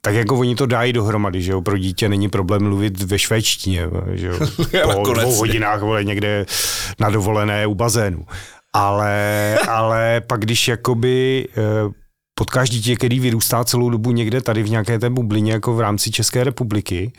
tak 0.00 0.14
jako 0.14 0.38
oni 0.38 0.54
to 0.54 0.66
dají 0.66 0.92
dohromady, 0.92 1.42
že 1.42 1.52
jo, 1.52 1.62
pro 1.62 1.78
dítě 1.78 2.08
není 2.08 2.28
problém 2.28 2.62
mluvit 2.62 3.02
ve 3.02 3.18
švédštině, 3.18 3.88
že 4.12 4.26
jo, 4.26 4.34
po 5.04 5.12
dvou 5.12 5.34
hodinách 5.34 5.80
vole, 5.80 6.04
někde 6.04 6.46
na 7.00 7.10
dovolené 7.10 7.66
u 7.66 7.74
bazénu. 7.74 8.26
Ale, 8.76 9.58
ale 9.68 10.20
pak 10.26 10.40
když 10.40 10.68
jakoby 10.68 11.48
eh, 11.56 11.62
potkáš 12.38 12.70
dítě, 12.70 12.96
který 12.96 13.20
vyrůstá 13.20 13.64
celou 13.64 13.90
dobu 13.90 14.10
někde 14.12 14.40
tady 14.40 14.62
v 14.62 14.70
nějaké 14.70 14.98
té 14.98 15.10
bublině, 15.10 15.52
jako 15.52 15.74
v 15.74 15.80
rámci 15.80 16.10
České 16.10 16.44
republiky, 16.44 17.12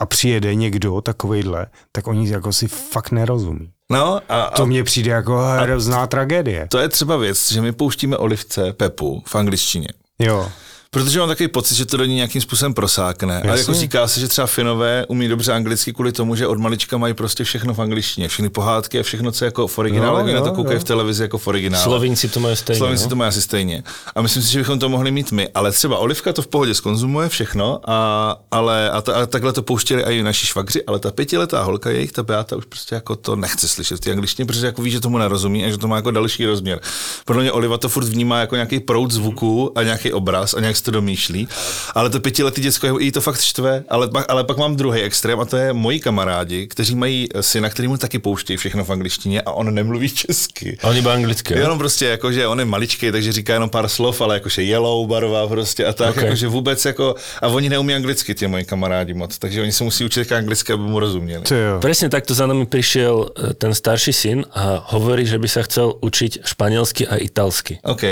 a 0.00 0.06
přijede 0.06 0.54
někdo 0.54 1.00
takovejhle, 1.00 1.66
tak 1.92 2.06
oni 2.06 2.28
jako 2.30 2.52
si 2.52 2.68
fakt 2.68 3.10
nerozumí. 3.10 3.70
No 3.92 4.20
a, 4.28 4.42
a 4.42 4.56
To 4.56 4.66
mně 4.66 4.84
přijde 4.84 5.10
jako 5.10 5.38
hrozná 5.60 6.06
tragédie. 6.06 6.66
to 6.70 6.78
je 6.78 6.88
třeba 6.88 7.16
věc, 7.16 7.52
že 7.52 7.60
my 7.60 7.72
pouštíme 7.72 8.16
Olivce 8.16 8.72
Pepu 8.72 9.22
v 9.26 9.34
angličtině. 9.34 9.88
Jo. 10.18 10.50
Protože 10.90 11.18
mám 11.18 11.28
takový 11.28 11.48
pocit, 11.48 11.74
že 11.74 11.86
to 11.86 11.96
do 11.96 12.04
ní 12.04 12.14
nějakým 12.14 12.40
způsobem 12.40 12.74
prosákne. 12.74 13.42
Ale 13.42 13.58
jako 13.58 13.70
Jasně. 13.70 13.74
říká 13.74 14.08
se, 14.08 14.20
že 14.20 14.28
třeba 14.28 14.46
Finové 14.46 15.06
umí 15.08 15.28
dobře 15.28 15.52
anglicky 15.52 15.92
kvůli 15.92 16.12
tomu, 16.12 16.36
že 16.36 16.46
od 16.46 16.58
malička 16.58 16.98
mají 16.98 17.14
prostě 17.14 17.44
všechno 17.44 17.74
v 17.74 17.78
angličtině. 17.78 18.28
Všechny 18.28 18.48
pohádky 18.48 19.00
a 19.00 19.02
všechno, 19.02 19.32
co 19.32 19.44
je 19.44 19.46
jako 19.46 19.66
v 19.66 19.78
originále, 19.78 20.12
Jo, 20.12 20.16
jak 20.16 20.24
oni 20.24 20.34
na 20.34 20.40
to 20.40 20.52
koukají 20.52 20.76
jo. 20.76 20.80
v 20.80 20.84
televizi 20.84 21.22
jako 21.22 21.38
v 21.38 21.46
originále. 21.46 21.84
Slovinci 21.84 22.28
to 22.28 22.40
majú 22.40 22.56
stejne. 22.56 22.78
Slovenci 22.78 23.04
no? 23.04 23.08
to 23.08 23.16
mají 23.16 23.28
asi 23.28 23.42
stejně. 23.42 23.82
A 24.14 24.22
myslím 24.22 24.42
si, 24.42 24.52
že 24.52 24.58
bychom 24.58 24.78
to 24.78 24.88
mohli 24.88 25.10
mít 25.10 25.32
my. 25.32 25.48
Ale 25.48 25.72
třeba 25.72 25.98
Olivka 25.98 26.32
to 26.32 26.42
v 26.42 26.46
pohodě 26.46 26.74
skonzumuje 26.74 27.28
všechno, 27.28 27.80
a, 27.84 28.36
ale 28.50 28.90
a, 28.90 29.00
ta, 29.00 29.14
a 29.14 29.26
takhle 29.26 29.52
to 29.52 29.62
pouštěli 29.62 30.02
i 30.02 30.22
naši 30.22 30.46
švagři, 30.46 30.84
ale 30.84 30.98
ta 30.98 31.10
pětiletá 31.10 31.62
holka, 31.62 31.90
jejich 31.90 32.12
ta 32.12 32.22
Beata 32.22 32.56
už 32.56 32.64
prostě 32.64 32.94
jako 32.94 33.16
to 33.16 33.36
nechce 33.36 33.68
slyšet 33.68 33.96
v 33.96 34.00
té 34.00 34.10
angličtině, 34.10 34.46
protože 34.46 34.66
jako 34.66 34.82
ví, 34.82 34.90
že 34.90 35.00
tomu 35.00 35.18
nerozumí 35.18 35.64
a 35.64 35.70
že 35.70 35.78
to 35.78 35.88
má 35.88 35.96
jako 35.96 36.10
další 36.10 36.46
rozměr. 36.46 36.80
Podle 37.24 37.42
mě 37.42 37.52
Oliva 37.52 37.78
to 37.78 37.88
furt 37.88 38.04
vnímá 38.04 38.40
jako 38.40 38.54
nějaký 38.54 38.80
proud 38.80 39.10
zvuku 39.10 39.72
a 39.74 39.82
nějaký 39.82 40.12
obraz 40.12 40.54
a 40.54 40.60
nějak 40.60 40.77
si 40.78 40.84
to 40.84 40.90
domýšlí. 40.90 41.48
Ale 41.94 42.10
to 42.10 42.20
pětiletý 42.20 42.60
děcko, 42.60 42.98
jí 42.98 43.12
to 43.12 43.20
fakt 43.20 43.40
štve, 43.40 43.84
ale 43.88 44.08
pak, 44.08 44.24
ale 44.28 44.44
pak 44.44 44.56
mám 44.56 44.76
druhý 44.76 45.00
extrém 45.02 45.40
a 45.40 45.44
to 45.44 45.56
je 45.56 45.72
moji 45.72 46.00
kamarádi, 46.00 46.66
kteří 46.66 46.94
mají 46.94 47.28
syna, 47.40 47.70
který 47.70 47.88
mu 47.88 47.96
taky 47.96 48.18
pouštějí 48.18 48.56
všechno 48.56 48.84
v 48.84 48.90
angličtině 48.90 49.42
a 49.42 49.52
on 49.52 49.74
nemluví 49.74 50.08
česky. 50.08 50.78
Oni 50.82 50.98
iba 50.98 51.12
anglicky, 51.12 51.54
jo? 51.54 51.60
Jenom 51.60 51.78
prostě 51.78 52.06
jako, 52.06 52.32
že 52.32 52.46
on 52.46 52.58
je 52.58 52.64
maličký, 52.64 53.12
takže 53.12 53.32
říká 53.32 53.52
jenom 53.52 53.70
pár 53.70 53.88
slov, 53.88 54.20
ale 54.20 54.34
jakože 54.34 54.62
yellow 54.62 55.06
barva 55.08 55.46
prostě 55.46 55.86
a 55.86 55.92
tak, 55.92 56.08
Ok. 56.10 56.16
okay. 56.16 56.24
jakože 56.24 56.48
vůbec 56.48 56.84
jako, 56.84 57.14
a 57.42 57.46
oni 57.48 57.68
neumí 57.68 57.94
anglicky, 57.94 58.34
ti 58.34 58.46
moji 58.46 58.64
kamarádi 58.64 59.14
moc, 59.14 59.38
takže 59.38 59.62
oni 59.62 59.72
se 59.72 59.84
musí 59.84 60.04
učit 60.04 60.32
anglicky, 60.32 60.72
aby 60.72 60.82
mu 60.82 61.00
rozuměli. 61.00 61.42
Ty 61.44 61.54
jo. 61.54 61.78
Presne 61.80 62.08
takto 62.12 62.34
za 62.34 62.46
nami 62.46 62.66
prišiel 62.68 63.32
e, 63.32 63.54
ten 63.56 63.74
starší 63.74 64.12
syn 64.12 64.38
a 64.52 64.84
hovorí, 64.92 65.24
že 65.26 65.38
by 65.40 65.48
sa 65.48 65.64
chcel 65.64 65.96
učiť 65.98 66.44
španielsky 66.44 67.08
a 67.08 67.16
italsky. 67.16 67.80
OK. 67.82 68.04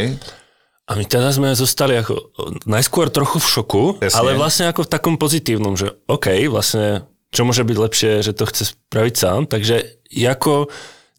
A 0.87 0.95
my 0.95 1.03
teda 1.03 1.35
sme 1.35 1.51
zostali 1.51 1.99
ako 1.99 2.31
najskôr 2.63 3.11
trochu 3.11 3.43
v 3.43 3.47
šoku, 3.47 3.85
Jasne. 3.99 4.19
ale 4.23 4.39
vlastne 4.39 4.71
ako 4.71 4.87
v 4.87 4.93
takom 4.95 5.15
pozitívnom, 5.19 5.75
že 5.75 5.99
OK, 6.07 6.47
vlastne 6.47 7.11
čo 7.35 7.43
môže 7.43 7.67
byť 7.67 7.77
lepšie, 7.77 8.11
že 8.23 8.33
to 8.33 8.47
chce 8.47 8.79
spraviť 8.79 9.15
sám, 9.19 9.51
takže 9.51 9.99
ako 10.15 10.71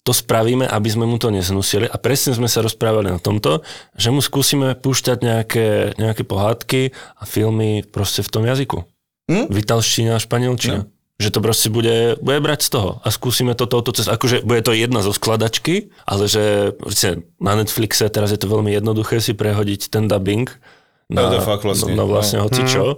to 0.08 0.16
spravíme, 0.16 0.64
aby 0.64 0.88
sme 0.88 1.04
mu 1.04 1.20
to 1.20 1.28
neznusili 1.28 1.84
a 1.84 2.00
presne 2.00 2.32
sme 2.32 2.48
sa 2.48 2.64
rozprávali 2.64 3.12
na 3.12 3.20
tomto, 3.20 3.60
že 4.00 4.08
mu 4.08 4.24
skúsime 4.24 4.72
púšťať 4.80 5.18
nejaké, 5.20 5.68
nejaké 6.00 6.24
pohádky 6.24 6.96
a 7.20 7.24
filmy 7.28 7.84
proste 7.84 8.24
v 8.24 8.32
tom 8.32 8.48
jazyku. 8.48 8.88
Hm? 9.28 9.52
V 9.52 9.56
italštine 9.60 10.16
a 10.16 10.24
španielčine. 10.24 10.88
Že 11.18 11.30
to 11.34 11.40
proste 11.42 11.68
bude, 11.74 12.22
bude 12.22 12.38
brať 12.38 12.62
z 12.62 12.70
toho 12.78 12.90
a 13.02 13.10
skúsime 13.10 13.58
to 13.58 13.66
touto 13.66 13.90
cez, 13.90 14.06
akože 14.06 14.46
bude 14.46 14.62
to 14.62 14.70
jedna 14.70 15.02
zo 15.02 15.10
skladačky, 15.10 15.90
ale 16.06 16.30
že 16.30 16.78
proste 16.78 17.26
na 17.42 17.58
Netflixe 17.58 18.06
teraz 18.14 18.30
je 18.30 18.38
to 18.38 18.46
veľmi 18.46 18.70
jednoduché 18.70 19.18
si 19.18 19.34
prehodiť 19.34 19.90
ten 19.90 20.06
dubbing 20.06 20.46
na, 21.10 21.22
No, 21.22 21.36
to 21.36 21.42
fakt 21.42 21.64
vlastně, 21.64 21.96
na, 21.96 22.04
na 22.04 22.04
vlastne 22.04 22.40
no. 22.40 22.44
hocičo. 22.44 22.96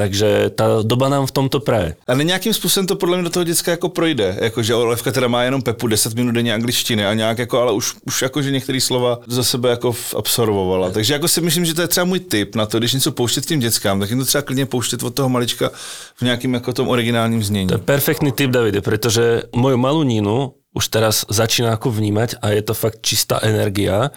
Takže 0.00 0.50
ta 0.56 0.80
doba 0.82 1.12
nám 1.12 1.28
v 1.28 1.32
tomto 1.32 1.60
praje. 1.60 1.96
A 2.08 2.14
ne 2.14 2.24
nějakým 2.24 2.54
způsobem 2.54 2.86
to 2.86 2.96
podle 2.96 3.16
mě 3.16 3.24
do 3.24 3.30
toho 3.30 3.44
děcka 3.44 3.70
jako 3.70 3.88
projde, 3.88 4.36
jako 4.40 4.62
že 4.62 4.74
Olevka 4.74 5.12
teda 5.12 5.28
má 5.28 5.42
jenom 5.42 5.62
Pepu 5.62 5.86
10 5.86 6.14
minut 6.14 6.32
denně 6.32 6.54
angličtiny 6.54 7.06
a 7.06 7.14
nějak 7.14 7.38
jako, 7.38 7.60
ale 7.60 7.72
už, 7.72 7.94
už 8.06 8.22
jako, 8.22 8.42
že 8.42 8.50
některé 8.50 8.80
slova 8.80 9.18
za 9.26 9.44
sebe 9.44 9.70
jako 9.70 9.94
absorbovala. 10.16 10.90
Takže 10.90 11.12
jako 11.12 11.28
si 11.28 11.40
myslím, 11.40 11.64
že 11.64 11.74
to 11.74 11.80
je 11.80 11.88
třeba 11.88 12.04
můj 12.04 12.20
tip 12.20 12.54
na 12.54 12.66
to, 12.66 12.78
když 12.78 12.92
něco 12.92 13.12
pouštět 13.12 13.46
tím 13.46 13.60
dětskám, 13.60 14.00
tak 14.00 14.10
jim 14.10 14.18
to 14.18 14.24
třeba 14.24 14.42
klidně 14.42 14.66
pouštět 14.66 15.02
od 15.02 15.14
toho 15.14 15.28
malička 15.28 15.70
v 16.16 16.22
nějakým 16.22 16.54
jako 16.54 16.72
tom 16.72 16.88
originálním 16.88 17.42
znění. 17.42 17.68
To 17.68 17.74
je 17.74 17.78
perfektný 17.78 18.32
tip, 18.32 18.50
Davide, 18.50 18.80
pretože 18.80 19.42
moju 19.52 19.76
malú 19.76 20.02
Ninu 20.02 20.56
už 20.72 20.88
teraz 20.88 21.28
začína 21.28 21.76
ako 21.76 21.92
vnímať 21.92 22.40
a 22.40 22.56
je 22.56 22.62
to 22.62 22.74
fakt 22.74 23.04
čistá 23.04 23.36
energia 23.42 24.10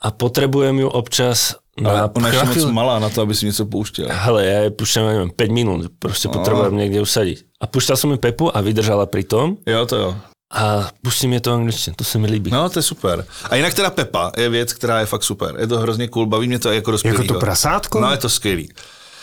a 0.00 0.08
potrebujem 0.10 0.78
ju 0.78 0.88
občas 0.88 1.56
Ale 1.84 1.98
na 1.98 2.10
ona 2.16 2.28
ještě 2.28 2.46
moc 2.46 2.64
malá 2.70 2.98
na 2.98 3.08
to, 3.10 3.22
aby 3.22 3.34
si 3.34 3.46
něco 3.46 3.66
pouštěla. 3.66 4.14
Hele, 4.14 4.46
ja 4.46 4.58
jej 4.62 4.70
púšťam, 4.70 5.02
ja 5.06 5.12
neviem, 5.18 5.30
5 5.34 5.50
minút, 5.50 5.90
proste 5.98 6.30
No. 6.30 6.38
potrebujem 6.38 6.70
niekde 6.78 7.02
usadiť. 7.02 7.50
A 7.58 7.66
púšťal 7.66 7.96
som 7.98 8.14
jej 8.14 8.20
Pepu 8.22 8.46
a 8.46 8.62
vydržala 8.62 9.10
pri 9.10 9.26
tom 9.26 9.58
Jo, 9.66 9.82
to 9.86 9.96
jo. 9.98 10.10
a 10.54 10.86
pustím 11.02 11.32
je 11.34 11.40
to 11.42 11.50
angličtine, 11.50 11.98
to 11.98 12.04
se 12.06 12.14
mi 12.18 12.30
líbí. 12.30 12.50
No, 12.54 12.70
to 12.70 12.78
je 12.78 12.82
super. 12.86 13.26
A 13.50 13.56
jinak 13.58 13.74
teda 13.74 13.90
Pepa 13.90 14.30
je 14.38 14.48
věc, 14.48 14.72
která 14.72 15.00
je 15.00 15.06
fakt 15.06 15.22
super. 15.26 15.54
Je 15.58 15.66
to 15.66 15.78
hrozně 15.82 16.08
cool, 16.08 16.26
baví 16.26 16.46
mě 16.46 16.58
to 16.58 16.70
jako 16.72 16.90
dospělýho. 16.90 17.22
Jako 17.24 17.34
to 17.34 17.40
prasátko? 17.40 18.00
No, 18.00 18.10
je 18.10 18.16
to 18.22 18.28
skvělý. 18.28 18.68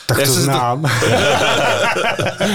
Tak 0.06 0.18
Já 0.20 0.26
to 0.26 0.34
jsem 0.34 0.42
si 0.44 0.48
to- 0.50 0.54
znám. 0.56 0.82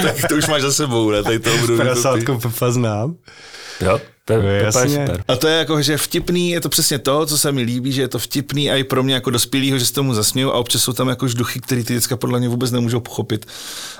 tak 0.02 0.28
to 0.28 0.34
už 0.36 0.46
máš 0.48 0.62
za 0.62 0.72
sebou, 0.72 1.10
ne? 1.10 1.22
Tady 1.22 1.38
to 1.38 1.56
budu 1.60 1.76
Prasátko 1.76 2.38
Pepa 2.38 2.70
znám. 2.70 3.14
Jo, 3.80 4.00
to 4.28 4.32
je, 4.32 4.38
Pepa 4.38 4.48
je 4.50 4.62
jasně. 4.64 5.06
super. 5.06 5.24
A 5.28 5.36
to 5.36 5.48
je 5.48 5.58
jako, 5.58 5.82
že 5.82 5.96
vtipný, 5.98 6.50
je 6.50 6.60
to 6.60 6.68
přesně 6.68 6.98
to, 6.98 7.26
co 7.26 7.38
se 7.38 7.52
mi 7.52 7.62
líbí, 7.62 7.92
že 7.92 8.02
je 8.02 8.08
to 8.08 8.18
vtipný 8.18 8.70
a 8.70 8.76
i 8.76 8.84
pro 8.84 9.02
mě 9.02 9.14
jako 9.14 9.30
dospělýho, 9.30 9.78
že 9.78 9.86
se 9.86 9.92
tomu 9.92 10.14
zasměju 10.14 10.50
a 10.50 10.54
občas 10.54 10.82
jsou 10.82 10.92
tam 10.92 11.08
jako 11.08 11.26
duchy, 11.36 11.60
který 11.60 11.84
ty 11.84 11.94
děcka 11.94 12.16
podle 12.16 12.38
mě 12.38 12.48
vůbec 12.48 12.70
nemůžou 12.70 13.00
pochopit. 13.00 13.46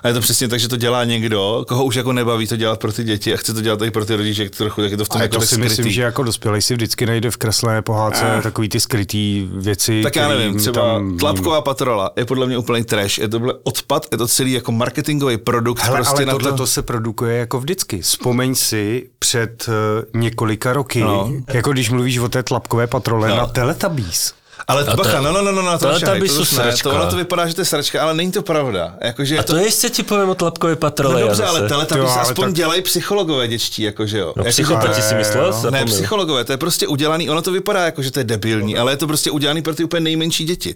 A 0.03 0.09
je 0.09 0.15
to 0.15 0.21
přesně 0.21 0.49
tak, 0.49 0.61
že 0.61 0.69
to 0.69 0.77
dělá 0.77 1.05
někdo, 1.05 1.65
koho 1.69 1.85
už 1.85 1.95
jako 1.95 2.13
nebaví 2.13 2.47
to 2.47 2.57
dělat 2.57 2.81
pro 2.81 2.93
ty 2.93 3.05
děti 3.05 3.35
a 3.35 3.37
chce 3.37 3.55
to 3.55 3.61
dělat 3.61 3.83
i 3.83 3.91
pro 3.91 4.05
ty 4.05 4.17
rodiče, 4.17 4.43
jak 4.43 4.57
trochu, 4.57 4.81
tak 4.83 4.91
je 4.91 4.97
to 4.97 5.05
v 5.05 5.09
tom 5.09 5.21
A 5.21 5.23
jako 5.23 5.35
to 5.35 5.41
tak 5.41 5.49
si 5.49 5.55
skrytý. 5.55 5.69
myslím, 5.69 5.91
že 5.91 6.03
jako 6.03 6.23
dospělý 6.23 6.63
si 6.63 6.75
vždycky 6.75 7.07
najde 7.07 7.31
v 7.31 7.37
kreslené 7.37 7.83
pohádce 7.83 8.25
takový 8.43 8.69
ty 8.69 8.81
skrytý 8.81 9.49
věci. 9.53 10.03
Tak 10.03 10.17
já 10.17 10.29
nevím, 10.29 10.59
třeba 10.59 10.81
tam- 10.95 11.17
Tlapková 11.19 11.61
patrola 11.61 12.11
je 12.17 12.25
podle 12.25 12.47
mě 12.47 12.59
úplný 12.59 12.85
trash, 12.85 13.19
je 13.19 13.29
to 13.29 13.39
byl 13.39 13.61
odpad, 13.63 14.07
je 14.13 14.19
to 14.19 14.27
celý 14.29 14.53
jako 14.53 14.73
marketingový 14.73 15.37
produkt 15.37 15.83
Hele, 15.83 15.97
prostě 15.97 16.15
ale 16.15 16.25
na 16.27 16.33
tohle 16.33 16.51
to. 16.51 16.57
to 16.57 16.67
se 16.67 16.83
produkuje 16.83 17.37
jako 17.37 17.61
vždycky. 17.61 18.01
Vzpomeň 18.03 18.55
si 18.55 19.09
před 19.19 19.67
uh, 19.69 20.16
několika 20.21 20.73
roky, 20.73 21.01
No. 21.01 21.31
jako 21.55 21.73
když 21.73 21.91
mluvíš 21.91 22.19
o 22.19 22.29
té 22.29 22.43
tlapkové 22.43 22.87
patrole 22.87 23.29
No. 23.29 23.37
na 23.37 23.47
Teletubbies. 23.47 24.35
Ale 24.69 24.85
to- 24.85 24.97
bacha, 24.97 25.21
no, 25.21 25.33
no, 25.33 25.43
no, 25.43 25.53
no, 25.53 25.63
no, 25.63 25.79
to, 25.79 25.87
to- 26.01 26.01
to 26.07 26.21
by 26.21 26.29
to 26.29 26.45
sračka. 26.45 26.91
to, 26.91 26.97
ono 26.97 27.11
to 27.11 27.17
vypadá, 27.17 27.47
že 27.47 27.55
to 27.55 27.61
je 27.61 27.65
sračka, 27.65 28.03
ale 28.03 28.15
není 28.15 28.33
to 28.33 28.43
pravda. 28.43 28.95
Jakože 29.01 29.39
A 29.39 29.43
to 29.43 29.57
ještě 29.57 29.91
ti 29.91 30.03
poviem 30.03 30.29
o 30.29 30.35
tlapkové 30.35 30.77
patrole. 30.77 31.21
No 31.21 31.27
dobře, 31.27 31.45
ale 31.45 31.69
ale 31.71 31.87
aspoň 32.21 32.45
tak- 32.45 32.55
dělají 32.55 32.83
psychologové 32.83 33.49
děčtí, 33.49 33.83
jakože 33.83 34.19
jo. 34.19 34.33
No, 34.37 34.41
Jako, 34.45 34.51
psychopati 34.51 35.03
si 35.03 35.15
myslel? 35.15 35.55
jo. 35.65 35.71
Ne, 35.71 35.85
psychologové, 35.85 36.45
to 36.45 36.53
je 36.53 36.57
prostě 36.57 36.87
udělaný, 36.87 37.31
ono 37.31 37.43
to 37.43 37.53
vypadá 37.53 37.85
jako, 37.85 38.03
že 38.03 38.11
to 38.11 38.21
je 38.21 38.25
debilní, 38.25 38.79
ale 38.79 38.93
je 38.93 38.97
to 38.97 39.07
prostě 39.07 39.31
udělaný 39.31 39.63
pro 39.63 39.75
ty 39.75 39.85
úplně 39.85 40.01
nejmenší 40.01 40.45
děti. 40.45 40.75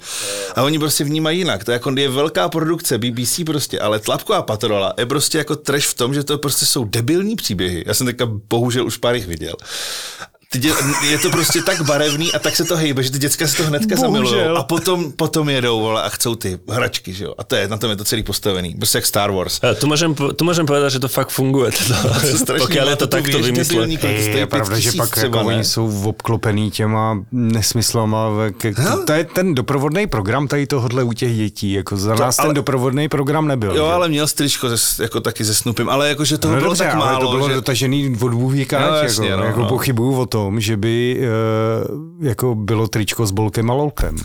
A 0.57 0.63
oni 0.63 0.79
prostě 0.79 1.05
vnímají 1.05 1.39
jinak. 1.39 1.65
To 1.65 1.71
je, 1.71 1.73
jako, 1.75 1.93
je 1.97 2.09
velká 2.09 2.49
produkce 2.49 2.99
BBC 2.99 3.45
prostě, 3.47 3.81
ale 3.81 3.99
Tlapková 3.99 4.43
patrola 4.43 4.95
je 4.99 5.07
prostě 5.07 5.39
jako 5.39 5.57
trash 5.57 5.87
v 5.87 5.95
tom, 5.95 6.15
že 6.15 6.25
to 6.25 6.39
prostě 6.39 6.67
jsou 6.67 6.85
debilní 6.85 7.37
příběhy. 7.37 7.85
Já 7.87 7.95
jsem 7.95 8.07
teďka 8.07 8.27
bohužel 8.51 8.87
už 8.87 8.97
pár 8.97 9.15
jich 9.15 9.27
viděl. 9.27 9.55
Ty 10.53 10.59
dě, 10.59 10.73
je 11.11 11.19
to 11.19 11.31
prostě 11.31 11.63
tak 11.63 11.83
barevný 11.83 12.33
a 12.33 12.39
tak 12.39 12.57
se 12.57 12.65
to 12.65 12.77
hejbe, 12.77 13.03
že 13.03 13.11
ty 13.11 13.19
děcka 13.19 13.47
se 13.47 13.57
to 13.57 13.63
hnedka 13.65 13.97
zamilují 13.97 14.41
a 14.41 14.63
potom, 14.63 15.13
potom 15.13 15.49
jedou 15.49 15.81
vole, 15.81 16.03
a 16.03 16.09
chcou 16.09 16.35
ty 16.35 16.59
hračky, 16.69 17.15
že 17.15 17.25
jo. 17.25 17.35
A 17.39 17.45
to 17.45 17.57
je, 17.57 17.69
na 17.69 17.77
tom 17.77 17.91
je 17.91 17.97
to 17.97 18.05
celý 18.05 18.23
postavený. 18.23 18.75
Prostě 18.75 18.99
jak 18.99 19.07
Star 19.07 19.31
Wars. 19.31 19.61
A 19.63 19.75
tu 19.75 19.87
môžem, 19.87 20.11
po- 20.15 20.33
tu 20.35 20.43
môžem 20.43 20.67
povedať, 20.67 20.99
že 20.99 21.01
to 21.01 21.09
fakt 21.09 21.31
funguje. 21.31 21.71
Strašný, 22.43 22.67
pokiaľ 22.67 22.87
je 22.89 22.97
to 22.97 23.07
to 23.07 23.07
tu 23.07 23.15
takto 23.17 23.39
to 23.39 23.65
stojí 23.65 23.95
je 23.95 24.33
pět 24.33 24.51
pravda, 24.51 24.79
že 24.79 24.93
pak 24.93 25.11
třeba, 25.11 25.39
jako 25.39 25.49
oni 25.49 25.65
jsou 25.65 26.03
obklopený 26.05 26.71
těma 26.71 27.19
nesmyslama. 27.33 28.27
Ke, 28.59 28.75
to 29.07 29.13
je 29.13 29.25
ten 29.25 29.55
doprovodný 29.55 30.07
program 30.07 30.49
tady 30.49 30.67
tohohle 30.67 31.03
u 31.03 31.13
těch 31.13 31.37
dětí. 31.37 31.73
Jako 31.73 31.97
za 31.97 32.15
nás 32.15 32.39
ale- 32.39 32.49
ten 32.49 32.55
doprovodný 32.55 33.09
program 33.09 33.47
nebyl. 33.49 33.71
Jo, 33.77 33.87
že? 33.87 33.93
ale 33.93 34.09
měl 34.09 34.27
stričko 34.27 34.69
ze, 34.69 35.03
jako 35.03 35.21
taky 35.21 35.45
se 35.45 35.55
Snoopem, 35.55 35.89
ale 35.89 36.09
jakože 36.09 36.39
toho 36.39 36.55
No 36.55 36.61
bylo 36.61 36.71
dobře, 36.71 36.85
tak 36.85 36.95
málo, 36.95 37.21
to 37.31 37.37
bylo 37.37 37.49
že... 37.49 37.55
dotažený 37.55 38.17
od 38.21 38.35
Bůh 38.35 38.53
No, 38.53 38.59
jako, 38.59 39.23
no, 39.37 39.45
jako 39.45 39.61
no. 39.61 39.69
pochybuju 39.69 40.21
o 40.21 40.27
tom, 40.45 40.61
že 40.61 40.77
by 40.77 41.21
uh, 41.21 42.27
jako 42.27 42.55
bylo 42.55 42.89
tričko 42.89 43.27
s 43.27 43.31
bolkem 43.31 43.71
a 43.71 43.75
lolkem. 43.75 44.17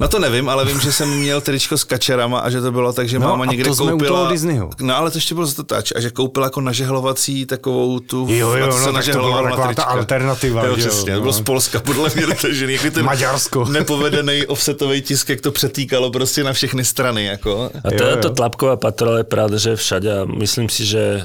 No 0.00 0.08
to 0.08 0.18
nevím, 0.18 0.48
ale 0.48 0.64
vím, 0.64 0.80
že 0.80 0.92
jsem 0.92 1.18
měl 1.18 1.40
tričko 1.40 1.78
s 1.78 1.84
kačerama 1.84 2.38
a 2.38 2.50
že 2.50 2.60
to 2.60 2.72
bylo 2.72 2.92
tak, 2.92 3.08
že 3.08 3.18
No, 3.18 3.28
máma 3.28 3.42
a 3.44 3.46
někde 3.46 3.64
to 3.64 3.74
jsme 3.74 3.84
u 3.94 3.98
koupila... 3.98 4.18
toho 4.18 4.30
Disneyho. 4.32 4.70
No 4.80 4.96
ale 4.96 5.10
to 5.10 5.18
ještě 5.18 5.34
bylo 5.34 5.46
zatotač. 5.46 5.92
A 5.96 6.00
že 6.00 6.10
koupila 6.10 6.46
jako 6.46 6.60
nažehlovací 6.60 7.46
takovou 7.46 7.98
tu... 8.00 8.26
Jo, 8.30 8.50
jo, 8.56 8.66
no, 8.86 8.92
tak 8.92 9.04
to 9.04 9.18
byla 9.18 9.42
taková 9.42 9.74
ta 9.74 9.82
alternativa, 9.82 10.66
Jo, 10.66 10.76
přesně, 10.76 11.12
to 11.12 11.16
no. 11.16 11.20
bylo 11.20 11.32
z 11.32 11.40
Polska, 11.40 11.80
podle 11.80 12.10
mě 12.14 12.26
dotažený. 12.26 12.72
Jak 12.82 12.92
ten 12.94 13.04
Maďarsko. 13.04 13.64
nepovedený 13.70 14.46
offsetový 14.46 15.02
tisk, 15.02 15.28
jak 15.28 15.40
to 15.40 15.52
přetýkalo 15.52 16.10
prostě 16.10 16.44
na 16.44 16.52
všechny 16.52 16.84
strany, 16.84 17.24
jako. 17.24 17.70
A 17.84 17.92
Jo, 17.94 17.98
táto 17.98 18.28
jo. 18.28 18.34
tlapková 18.34 18.76
patrola 18.76 19.18
je 19.18 19.24
pravda, 19.24 19.58
že 19.58 19.70
je 19.70 19.76
všade 19.76 20.20
a 20.20 20.24
myslím 20.24 20.68
si, 20.68 20.84
že 20.86 21.24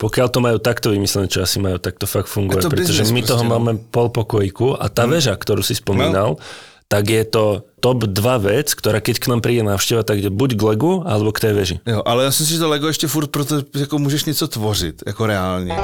pokiaľ 0.00 0.26
to 0.32 0.40
majú 0.40 0.56
takto 0.56 0.96
vymyslené, 0.96 1.28
čo 1.28 1.44
asi 1.44 1.60
majú, 1.60 1.76
tak 1.76 2.00
to 2.00 2.08
fakt 2.08 2.32
funguje. 2.32 2.64
Je 2.64 2.64
to 2.64 2.72
Pretože 2.72 3.04
my 3.12 3.20
toho 3.20 3.44
proste, 3.44 3.52
no. 3.52 3.52
máme 3.60 3.72
pol 3.92 4.08
pokojíku 4.08 4.80
a 4.80 4.88
tá 4.88 5.04
väža, 5.04 5.36
ktorú 5.36 5.60
si 5.60 5.76
spomínal, 5.76 6.40
tak 6.88 7.06
je 7.06 7.22
to 7.22 7.62
top 7.78 8.08
2 8.08 8.18
vec, 8.40 8.72
ktorá 8.74 8.98
keď 8.98 9.16
k 9.22 9.26
nám 9.30 9.40
príde 9.44 9.62
návšteva, 9.62 10.02
tak 10.02 10.24
ide 10.24 10.32
buď 10.32 10.58
k 10.58 10.62
Legu, 10.74 11.06
alebo 11.06 11.30
k 11.30 11.46
tej 11.46 11.52
veži. 11.52 11.76
Jo, 11.86 12.02
ale 12.02 12.24
já 12.24 12.30
si 12.32 12.42
myslím, 12.42 12.56
že 12.56 12.62
to 12.64 12.68
Lego 12.68 12.86
ještě 12.88 13.06
furt 13.06 13.30
proto, 13.30 13.62
jako 13.76 13.98
můžeš 13.98 14.24
něco 14.24 14.48
tvořit, 14.48 15.02
jako 15.06 15.26
reálně. 15.26 15.76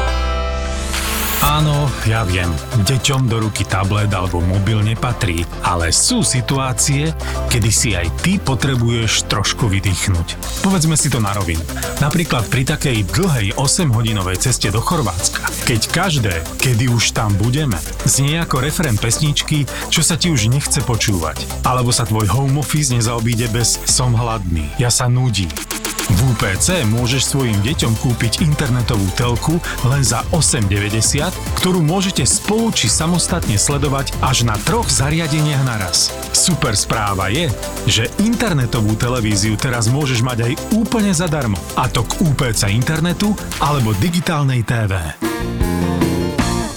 Áno, 1.46 1.86
ja 2.10 2.26
viem, 2.26 2.50
deťom 2.82 3.30
do 3.30 3.38
ruky 3.38 3.62
tablet 3.62 4.10
alebo 4.10 4.42
mobil 4.42 4.82
nepatrí, 4.82 5.46
ale 5.62 5.94
sú 5.94 6.26
situácie, 6.26 7.14
kedy 7.46 7.70
si 7.70 7.94
aj 7.94 8.10
ty 8.18 8.42
potrebuješ 8.42 9.30
trošku 9.30 9.70
vydýchnuť. 9.70 10.58
Povedzme 10.66 10.98
si 10.98 11.06
to 11.06 11.22
na 11.22 11.30
rovinu. 11.30 11.62
Napríklad 12.02 12.50
pri 12.50 12.66
takej 12.66 13.06
dlhej 13.14 13.54
8-hodinovej 13.54 14.42
ceste 14.42 14.74
do 14.74 14.82
Chorvátska. 14.82 15.46
Keď 15.70 15.80
každé, 15.94 16.34
kedy 16.58 16.90
už 16.90 17.14
tam 17.14 17.30
budeme, 17.38 17.78
znie 18.02 18.42
ako 18.42 18.66
refrén 18.66 18.98
pesničky, 18.98 19.70
čo 19.86 20.02
sa 20.02 20.18
ti 20.18 20.34
už 20.34 20.50
nechce 20.50 20.82
počúvať. 20.82 21.46
Alebo 21.62 21.94
sa 21.94 22.10
tvoj 22.10 22.26
home 22.26 22.58
office 22.58 22.90
nezaobíde 22.90 23.54
bez 23.54 23.78
som 23.86 24.18
hladný, 24.18 24.66
ja 24.82 24.90
sa 24.90 25.06
nudím. 25.06 25.54
V 26.06 26.18
UPC 26.32 26.86
môžeš 26.86 27.34
svojim 27.34 27.58
deťom 27.66 27.98
kúpiť 27.98 28.46
internetovú 28.46 29.06
telku 29.18 29.58
len 29.90 30.06
za 30.06 30.22
8,90, 30.30 31.34
ktorú 31.58 31.82
môžete 31.82 32.22
spolu 32.22 32.70
či 32.70 32.86
samostatne 32.86 33.58
sledovať 33.58 34.14
až 34.22 34.46
na 34.46 34.54
troch 34.62 34.86
zariadeniach 34.86 35.66
naraz. 35.66 36.14
Super 36.30 36.78
správa 36.78 37.34
je, 37.34 37.50
že 37.90 38.06
internetovú 38.22 38.94
televíziu 38.94 39.58
teraz 39.58 39.90
môžeš 39.90 40.22
mať 40.22 40.38
aj 40.46 40.52
úplne 40.78 41.10
zadarmo, 41.10 41.58
a 41.74 41.90
to 41.90 42.06
k 42.06 42.22
UPC 42.22 42.70
internetu 42.70 43.34
alebo 43.58 43.90
digitálnej 43.98 44.62
TV. 44.62 44.94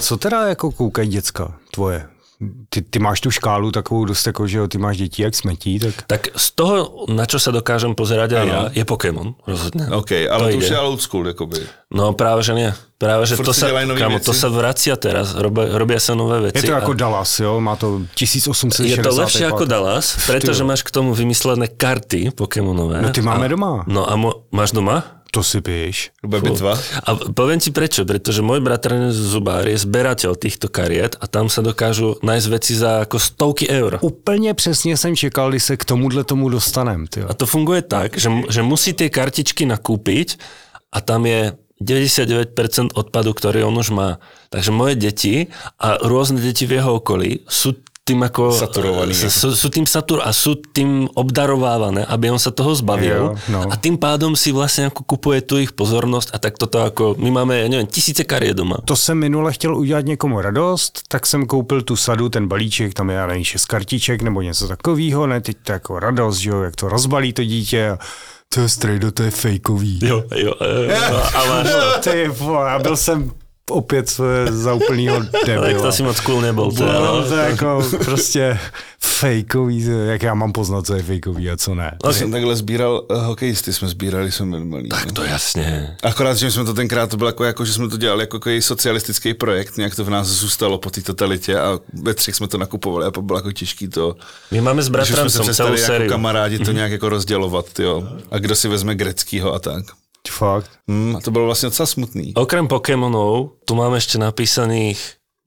Co 0.00 0.16
teda 0.16 0.48
jako 0.48 0.72
koukají 0.72 1.08
děcka 1.08 1.52
tvoje? 1.70 2.19
Ty, 2.68 2.82
ty 2.82 2.98
máš 2.98 3.20
tu 3.20 3.30
škálu 3.30 3.68
takovou 3.72 4.04
dost 4.04 4.26
jako, 4.26 4.46
že 4.46 4.58
jo, 4.58 4.68
ty 4.68 4.78
máš 4.78 4.96
děti 4.96 5.22
jak 5.22 5.34
smetí, 5.34 5.78
tak 5.78 5.94
Tak 6.06 6.22
z 6.36 6.50
toho, 6.50 7.04
na 7.12 7.28
čo 7.28 7.36
sa 7.36 7.52
dokážem 7.52 7.92
pozerať 7.92 8.32
aj 8.32 8.46
ja, 8.48 8.60
je 8.72 8.84
Pokémon, 8.88 9.36
rozhodne. 9.44 9.92
OK, 9.92 10.24
ale 10.24 10.48
to, 10.48 10.56
To 10.56 10.58
už 10.64 10.70
je 10.72 10.78
old 10.80 11.00
school, 11.04 11.28
jakoby. 11.28 11.60
No 11.92 12.16
práve, 12.16 12.40
že 12.40 12.56
nie. 12.56 12.72
Práve, 12.96 13.28
že 13.28 13.36
Furt 13.36 13.44
to 13.44 13.52
kamo, 13.52 14.16
věci. 14.16 14.24
to 14.24 14.32
sa 14.32 14.48
vracia 14.48 14.96
teraz, 14.96 15.36
robia, 15.36 15.68
robia 15.76 16.00
sa 16.00 16.16
nové 16.16 16.48
veci. 16.48 16.64
je 16.64 16.72
to 16.72 16.76
a- 16.76 16.80
jako 16.80 16.92
Dallas, 16.96 17.40
jo, 17.40 17.60
má 17.60 17.76
to 17.76 18.08
1860. 18.16 18.88
Je 18.88 18.96
to 18.96 19.12
lepšie 19.12 19.44
ako 19.44 19.64
Dallas, 19.68 20.16
jo. 20.28 20.64
máš 20.64 20.80
k 20.80 20.90
tomu 20.96 21.12
vymyslené 21.12 21.68
karty 21.68 22.32
Pokémonové. 22.32 23.04
No 23.04 23.12
ty 23.12 23.20
máme 23.20 23.44
a, 23.44 23.48
doma. 23.52 23.84
No 23.84 24.08
a 24.08 24.16
mo, 24.16 24.48
máš 24.52 24.72
doma? 24.72 25.19
To 25.30 25.46
si 25.46 25.62
píš. 25.62 26.10
Bitva. 26.26 26.74
A 27.06 27.10
poviem 27.30 27.62
ti 27.62 27.70
prečo, 27.70 28.02
pretože 28.02 28.42
môj 28.42 28.58
bratranec 28.58 29.14
Zubár 29.14 29.62
je 29.62 29.78
zberateľ 29.78 30.34
týchto 30.34 30.66
kariet 30.66 31.14
a 31.22 31.30
tam 31.30 31.46
sa 31.46 31.62
dokážu 31.62 32.18
nájsť 32.18 32.46
veci 32.50 32.72
za 32.74 33.06
ako 33.06 33.16
stovky 33.18 33.70
eur. 33.70 33.98
Úplně 34.02 34.54
přesně 34.54 34.96
jsem 34.96 35.16
čekal, 35.16 35.50
kdy 35.50 35.60
se 35.60 35.76
k 35.76 35.84
tomuhle 35.84 36.24
tomu 36.24 36.48
dostanem. 36.48 37.06
Ty. 37.06 37.22
A 37.22 37.34
to 37.34 37.46
funguje 37.46 37.82
tak, 37.82 38.18
že, 38.18 38.30
že 38.50 38.62
musí 38.62 38.92
tie 38.92 39.10
kartičky 39.10 39.66
nakúpiť 39.66 40.38
a 40.92 41.00
tam 41.00 41.26
je 41.26 41.54
99% 41.80 42.92
odpadu, 42.92 43.32
ktorý 43.32 43.64
on 43.64 43.78
už 43.78 43.88
má. 43.96 44.20
Takže 44.52 44.70
moje 44.70 44.94
deti 45.00 45.48
a 45.80 45.96
rôzne 46.04 46.36
deti 46.36 46.68
v 46.68 46.76
jeho 46.76 47.00
okolí 47.00 47.46
sú 47.48 47.72
tým 48.10 48.20
ako... 48.26 48.50
Saturovaný. 48.50 49.14
Sú, 49.14 49.54
sú 49.54 49.68
tým 49.70 49.86
satur 49.86 50.26
a 50.26 50.34
sú 50.34 50.58
tým 50.58 51.06
obdarovávané, 51.14 52.02
aby 52.10 52.26
on 52.34 52.42
sa 52.42 52.50
toho 52.50 52.74
zbavil. 52.74 53.38
Jo, 53.38 53.38
no. 53.46 53.70
A 53.70 53.78
tým 53.78 53.94
pádom 53.94 54.34
si 54.34 54.50
vlastne 54.50 54.90
ako 54.90 55.06
kupuje 55.06 55.46
tu 55.46 55.62
ich 55.62 55.70
pozornosť 55.70 56.34
a 56.34 56.38
tak 56.42 56.58
toto 56.58 56.82
ako... 56.82 57.14
My 57.22 57.30
máme, 57.30 57.62
ja 57.62 57.68
neviem, 57.70 57.86
tisíce 57.86 58.26
kariet 58.26 58.58
doma. 58.58 58.82
To 58.84 58.96
jsem 58.96 59.18
minule 59.18 59.52
chtěl 59.52 59.76
udělat 59.76 60.04
někomu 60.04 60.40
radost, 60.40 61.02
tak 61.08 61.26
jsem 61.26 61.46
koupil 61.46 61.82
tu 61.82 61.96
sadu, 61.96 62.28
ten 62.28 62.48
balíček, 62.48 62.94
tam 62.94 63.10
je 63.10 63.16
já 63.16 63.26
nevím, 63.26 63.44
šest 63.44 63.64
kartiček 63.64 64.22
nebo 64.22 64.42
něco 64.42 64.68
takového, 64.68 65.26
ne, 65.26 65.40
teď 65.40 65.56
to 65.62 65.72
jako 65.72 65.98
radost, 65.98 66.38
že 66.38 66.50
jo, 66.50 66.62
jak 66.62 66.76
to 66.76 66.88
rozbalí 66.88 67.32
to 67.32 67.44
dítě 67.44 67.90
a 67.90 67.98
to 68.54 68.60
je 68.60 68.68
strejdo, 68.68 69.12
to 69.12 69.22
je 69.22 69.30
fejkový. 69.30 70.00
Jo, 70.02 70.24
jo, 70.34 70.54
jo, 70.60 70.82
jo. 70.82 71.22
A 71.34 71.44
máš 71.44 71.66
to. 72.02 72.10
Ty 72.10 72.28
vole, 72.28 72.70
já 72.70 72.78
byl 72.78 72.96
jsem 72.96 73.30
opět 73.70 74.20
za 74.50 74.72
úplnýho 74.74 75.24
Tak 75.32 75.44
debila. 75.46 75.82
to 75.82 75.92
si 75.92 76.02
moc 76.02 76.20
cool 76.20 76.40
nebol. 76.40 76.72
To, 76.72 76.84
No, 76.92 77.24
to 77.28 77.36
je 77.36 77.50
jako 77.50 77.84
prostě 78.04 78.58
fejkový, 79.00 79.84
to- 79.84 79.90
jak 79.90 80.22
já 80.22 80.34
mám 80.34 80.52
poznat, 80.52 80.86
co 80.86 80.94
je 80.94 81.02
fejkový 81.02 81.50
a 81.50 81.56
co 81.56 81.74
ne. 81.74 81.96
Okay. 82.02 82.14
Jsem 82.14 82.30
takhle 82.32 82.56
sbíral, 82.56 83.02
uh, 83.10 83.22
hokejisty 83.24 83.72
jsme 83.72 83.88
sbírali, 83.88 84.32
jsme 84.32 84.64
malí. 84.64 84.88
Tak 84.88 85.12
to 85.12 85.24
jasne. 85.24 85.96
Akorát, 86.02 86.36
že 86.36 86.50
jsme 86.50 86.64
to 86.64 86.74
tenkrát, 86.74 87.10
to 87.10 87.16
bylo 87.16 87.28
jako, 87.28 87.44
jako 87.44 87.64
že 87.64 87.72
jsme 87.72 87.88
to 87.88 87.96
dělali 87.96 88.22
jako 88.22 88.38
takový 88.38 88.62
socialistický 88.62 89.34
projekt, 89.34 89.76
nějak 89.76 89.94
to 89.94 90.04
v 90.04 90.10
nás 90.10 90.26
zůstalo 90.26 90.78
po 90.78 90.90
té 90.90 91.00
totalitě 91.00 91.58
a 91.58 91.78
ve 92.02 92.14
třech 92.14 92.34
jsme 92.34 92.48
to 92.48 92.58
nakupovali 92.58 93.06
a 93.06 93.10
bylo 93.22 93.38
jako 93.38 93.52
těžký 93.52 93.88
to, 93.88 94.16
My 94.50 94.60
máme 94.60 94.82
s 94.82 94.88
celú 95.32 95.44
přestali 95.44 95.80
jako 95.80 95.86
sériu. 95.92 96.10
kamarádi 96.10 96.58
to 96.58 96.72
nějak 96.72 96.92
jako 96.92 97.08
rozdělovat, 97.08 97.66
jo. 97.80 98.02
A 98.30 98.38
kdo 98.38 98.56
si 98.56 98.68
vezme 98.68 98.94
greckýho 98.94 99.54
a 99.54 99.58
tak. 99.58 99.84
Fakt. 100.28 100.70
Hmm, 100.88 101.16
a 101.16 101.20
to 101.20 101.30
bylo 101.30 101.46
vlastně 101.46 101.66
docela 101.66 101.86
smutný. 101.86 102.32
Okrem 102.34 102.68
Pokémonov, 102.68 103.48
tu 103.64 103.74
mám 103.74 103.94
ešte 103.94 104.18
napísaných 104.18 104.98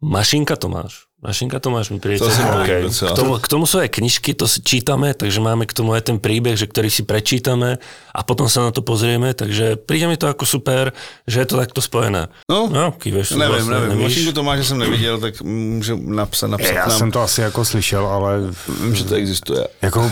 Mašinka 0.03 0.55
Tomáš. 0.55 1.07
Mašinka 1.23 1.59
Tomáš 1.63 1.88
mi 1.89 2.03
príde. 2.03 2.19
To 2.19 2.27
okay. 2.27 2.83
k, 2.91 3.15
tomu, 3.15 3.39
k 3.39 3.47
tomu 3.47 3.63
sú 3.63 3.79
aj 3.79 3.88
knižky, 3.95 4.36
to 4.36 4.43
si 4.43 4.59
čítame, 4.59 5.15
takže 5.15 5.39
máme 5.39 5.63
k 5.63 5.71
tomu 5.71 5.95
aj 5.95 6.12
ten 6.12 6.19
príbeh, 6.19 6.59
že 6.59 6.67
ktorý 6.67 6.91
si 6.91 7.07
prečítame 7.07 7.79
a 8.12 8.19
potom 8.27 8.51
sa 8.51 8.67
na 8.67 8.75
to 8.75 8.83
pozrieme, 8.83 9.31
takže 9.31 9.79
príde 9.79 10.12
mi 10.12 10.19
to 10.19 10.27
ako 10.27 10.43
super, 10.43 10.91
že 11.23 11.39
je 11.39 11.47
to 11.47 11.55
takto 11.55 11.79
spojené. 11.79 12.27
No, 12.51 12.67
no 12.67 12.91
kýveš, 12.91 13.39
Nevím, 13.39 13.63
súhlasne, 13.63 13.71
nevím. 13.71 13.89
nevíš. 13.89 14.03
Mašinku 14.03 14.31
Tomáše 14.36 14.63
jsem 14.63 14.77
neviděl, 14.77 15.15
tak 15.19 15.41
můžu 15.41 15.95
napsat, 15.95 16.47
napsat 16.47 16.75
Já 16.75 16.88
nám. 16.88 16.97
jsem 16.97 17.12
to 17.12 17.21
asi 17.21 17.41
jako 17.41 17.65
slyšel, 17.65 18.03
ale 18.07 18.51
Vím, 18.83 18.95
že 18.95 19.03
to 19.03 19.15
existuje. 19.15 19.67
jako 19.81 20.12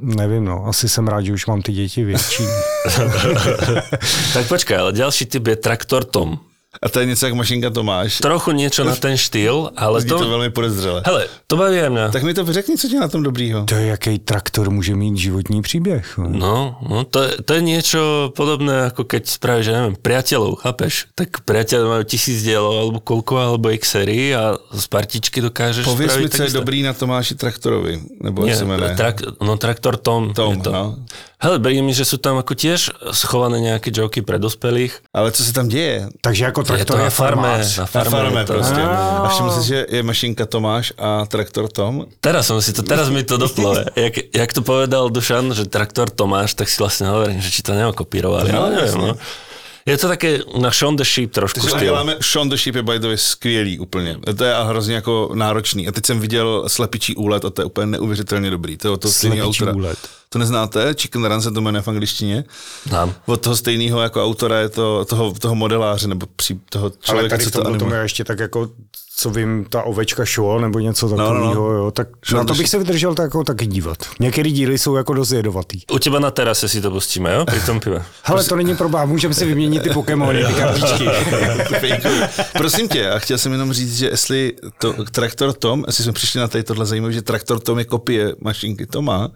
nevím, 0.00 0.44
no, 0.44 0.66
asi 0.66 0.88
jsem 0.88 1.08
rád, 1.08 1.20
že 1.20 1.32
už 1.32 1.46
mám 1.46 1.62
ty 1.62 1.72
děti 1.72 2.04
větší. 2.04 2.42
Tak 4.32 4.48
počkaj, 4.48 4.78
ale 4.78 4.92
ďalší 4.92 5.26
typ 5.26 5.46
je 5.46 5.56
Traktor 5.56 6.04
Tom. 6.04 6.38
A 6.82 6.88
to 6.88 7.00
je 7.00 7.06
něco 7.06 7.26
jak 7.26 7.34
Mašinka 7.34 7.70
Tomáš. 7.70 8.18
Trochu 8.18 8.52
niečo 8.52 8.84
na 8.84 8.94
ten 8.94 9.16
štýl, 9.16 9.70
ale 9.76 10.04
to 10.04 10.18
to... 10.18 10.28
velmi 10.28 10.50
podezřele. 10.50 11.02
Hele, 11.06 11.26
to 11.46 11.56
baví 11.56 11.78
mňa. 11.88 12.08
Tak 12.08 12.22
mi 12.22 12.34
to 12.34 12.42
řekni, 12.52 12.78
co 12.78 12.88
ti 12.88 12.94
je 12.94 13.00
na 13.00 13.08
tom 13.08 13.22
dobrýho. 13.22 13.64
To 13.64 13.74
je, 13.74 13.86
jaký 13.86 14.18
traktor 14.18 14.70
může 14.70 14.94
mít 14.94 15.16
životní 15.16 15.62
příběh. 15.62 16.18
no. 16.18 16.28
No, 16.28 16.78
no 16.88 17.04
to, 17.04 17.22
je, 17.22 17.30
to 17.44 17.54
je 17.54 17.62
niečo 17.62 18.02
podobné, 18.36 18.90
ako 18.90 19.04
keď 19.04 19.22
spravíš, 19.28 19.66
ja 19.68 19.74
neviem, 19.78 19.96
priateľov, 19.98 20.62
chápeš? 20.62 21.10
Tak 21.14 21.42
priateľ 21.44 21.80
majú 21.88 22.04
tisíc 22.06 22.42
dielov, 22.42 22.74
alebo 22.78 22.98
koľko, 23.02 23.32
alebo 23.36 23.66
x 23.74 23.98
sérií 23.98 24.34
a 24.34 24.54
z 24.72 24.84
partičky 24.86 25.40
dokážeš 25.42 25.84
Pověz 25.84 26.10
spraviť 26.10 26.24
mi, 26.24 26.36
co 26.36 26.42
je 26.42 26.50
dobrý 26.50 26.78
na 26.82 26.92
Tomáši 26.92 27.34
Traktorovi. 27.34 28.00
Nebo 28.20 28.44
Nie, 28.44 28.50
jak 28.50 28.58
se 28.58 28.64
jmenuje. 28.64 28.94
trak, 28.96 29.16
no 29.42 29.56
traktor 29.56 29.96
Tom. 29.96 30.34
Tom, 30.34 30.54
je 30.54 30.62
to. 30.62 30.72
no. 30.72 30.96
Hele, 31.38 31.62
berie 31.62 31.78
mi, 31.86 31.94
že 31.94 32.02
sú 32.02 32.18
tam 32.18 32.34
ako 32.34 32.50
tiež 32.58 32.90
schované 33.14 33.62
nejaké 33.62 33.94
joky 33.94 34.26
pre 34.26 34.42
dospelých. 34.42 35.06
Ale 35.14 35.30
co 35.30 35.38
se 35.44 35.52
tam 35.54 35.68
děje? 35.70 36.08
Takže 36.20 36.44
jako 36.44 36.60
Je 36.60 36.64
traktor 36.64 36.96
to 36.96 36.98
je, 36.98 37.04
na 37.04 37.10
farme. 37.10 37.42
farmář. 37.42 37.78
Na 37.78 37.82
Na 37.94 38.04
farme, 38.10 38.40
je 38.40 38.44
to. 38.44 38.52
prostě. 38.52 38.80
A 39.22 39.28
všiml 39.28 39.50
si, 39.50 39.62
že 39.68 39.86
je 39.88 40.02
Mašinka 40.02 40.46
Tomáš 40.46 40.92
a 40.98 41.26
Traktor 41.30 41.68
Tom? 41.70 42.06
Teraz 42.20 42.46
som 42.50 42.58
si 42.62 42.72
to, 42.74 42.82
teraz 42.82 43.06
mi 43.08 43.22
to 43.22 43.36
doplo. 43.38 43.74
jak, 43.96 44.14
jak 44.34 44.50
to 44.52 44.62
povedal 44.66 45.10
Dušan, 45.10 45.54
že 45.54 45.64
traktor 45.70 46.10
Tomáš, 46.10 46.54
tak 46.58 46.66
si 46.68 46.74
vlastne 46.82 47.06
hovorím, 47.06 47.38
že 47.38 47.50
či 47.54 47.62
to 47.62 47.70
neokopírovali. 47.70 48.50
No, 48.52 48.70
neviem, 48.74 48.98
no. 48.98 49.14
Je 49.88 49.98
to 49.98 50.08
také 50.08 50.38
na 50.60 50.70
Shaun 50.70 50.96
the 50.96 51.04
Sheep 51.04 51.30
trošku 51.32 51.60
Takže 51.60 51.70
štýl. 51.76 51.80
děláme, 51.88 52.16
Shaun 52.22 52.48
the 52.48 52.56
Sheep 52.56 52.74
je 52.74 52.82
by 52.82 52.98
the 52.98 53.06
way 53.06 53.16
skvělý 53.18 53.78
úplně. 53.78 54.16
To 54.36 54.44
je 54.44 54.54
hrozně 54.64 54.94
jako 54.94 55.30
náročný. 55.34 55.88
A 55.88 55.92
teď 55.92 56.06
jsem 56.06 56.20
viděl 56.20 56.64
Slepičí 56.66 57.14
úlet 57.16 57.44
a 57.44 57.50
to 57.50 57.62
je 57.62 57.66
úplně 57.66 57.86
neuvěřitelně 57.86 58.50
dobrý. 58.50 58.76
To 58.76 58.98
stejného 59.10 59.42
Slepičí 59.52 59.62
autora. 59.64 59.76
úlet. 59.76 59.98
To 60.28 60.38
neznáte? 60.38 60.94
Chicken 60.94 61.24
Run 61.24 61.42
se 61.42 61.50
to 61.50 61.60
jmenuje 61.60 61.82
v 61.82 61.88
angličtině. 61.88 62.44
Znám. 62.88 63.14
Od 63.26 63.40
toho 63.40 63.56
stejného 63.56 64.00
jako 64.00 64.24
autora 64.24 64.58
je 64.58 64.68
to 64.68 65.04
toho, 65.04 65.34
toho 65.38 65.54
modeláře 65.54 66.08
nebo 66.08 66.26
při, 66.36 66.58
toho 66.70 66.84
Ale 66.86 66.92
člověka, 67.00 67.36
tady 67.36 67.44
co 67.44 67.50
v 67.50 67.52
to 67.52 67.58
tomu 67.62 67.74
animuje. 67.74 67.98
je 67.98 68.02
ještě 68.02 68.24
tak 68.24 68.38
jako, 68.38 68.70
co 69.20 69.30
vím, 69.30 69.66
ta 69.70 69.82
ovečka 69.82 70.24
show 70.34 70.60
nebo 70.60 70.78
něco 70.78 71.08
takového, 71.08 71.54
no, 71.54 71.54
no. 71.54 71.70
jo, 71.70 71.90
tak 71.90 72.08
na 72.34 72.44
to 72.44 72.54
bych 72.54 72.68
se 72.68 72.78
vydržel 72.78 73.14
tak 73.14 73.24
jako 73.24 73.44
taky 73.44 73.66
dívat. 73.66 73.98
Některé 74.20 74.50
díly 74.50 74.78
jsou 74.78 74.96
jako 74.96 75.14
dost 75.14 75.32
jedovatý. 75.32 75.80
U 75.92 75.98
teba 75.98 76.18
na 76.18 76.30
terase 76.30 76.68
si 76.68 76.80
to 76.80 76.90
pustíme, 76.90 77.34
jo? 77.34 77.44
Pri 77.44 77.60
tom 77.60 77.80
pive. 77.80 78.04
Hele, 78.22 78.44
to 78.44 78.56
není 78.56 78.76
problém, 78.76 79.08
můžeme 79.08 79.34
si 79.34 79.46
vyměnit 79.46 79.82
ty 79.82 79.90
Pokémony, 79.90 80.44
ty 80.44 80.52
kartičky. 80.52 81.08
Prosím 82.52 82.88
tě, 82.88 83.10
a 83.10 83.18
chtěl 83.18 83.38
jsem 83.38 83.52
jenom 83.52 83.72
říct, 83.72 83.96
že 83.96 84.06
jestli 84.06 84.52
to, 84.78 84.94
Traktor 85.10 85.52
Tom, 85.52 85.84
jestli 85.86 86.04
jsme 86.04 86.12
přišli 86.12 86.40
na 86.40 86.48
tady 86.48 86.64
tohle 86.64 86.86
zajímavé, 86.86 87.12
že 87.12 87.22
Traktor 87.22 87.60
Tom 87.60 87.78
je 87.78 87.84
kopie 87.84 88.34
mašinky 88.40 88.86
Toma, 88.86 89.30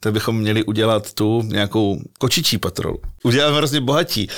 tak 0.00 0.12
bychom 0.12 0.38
měli 0.38 0.64
udělat 0.64 1.12
tu 1.12 1.42
nějakou 1.42 1.98
kočičí 2.18 2.58
patrolu. 2.58 2.98
Uděláme 3.24 3.56
hrozně 3.56 3.80
bohatí. 3.80 4.28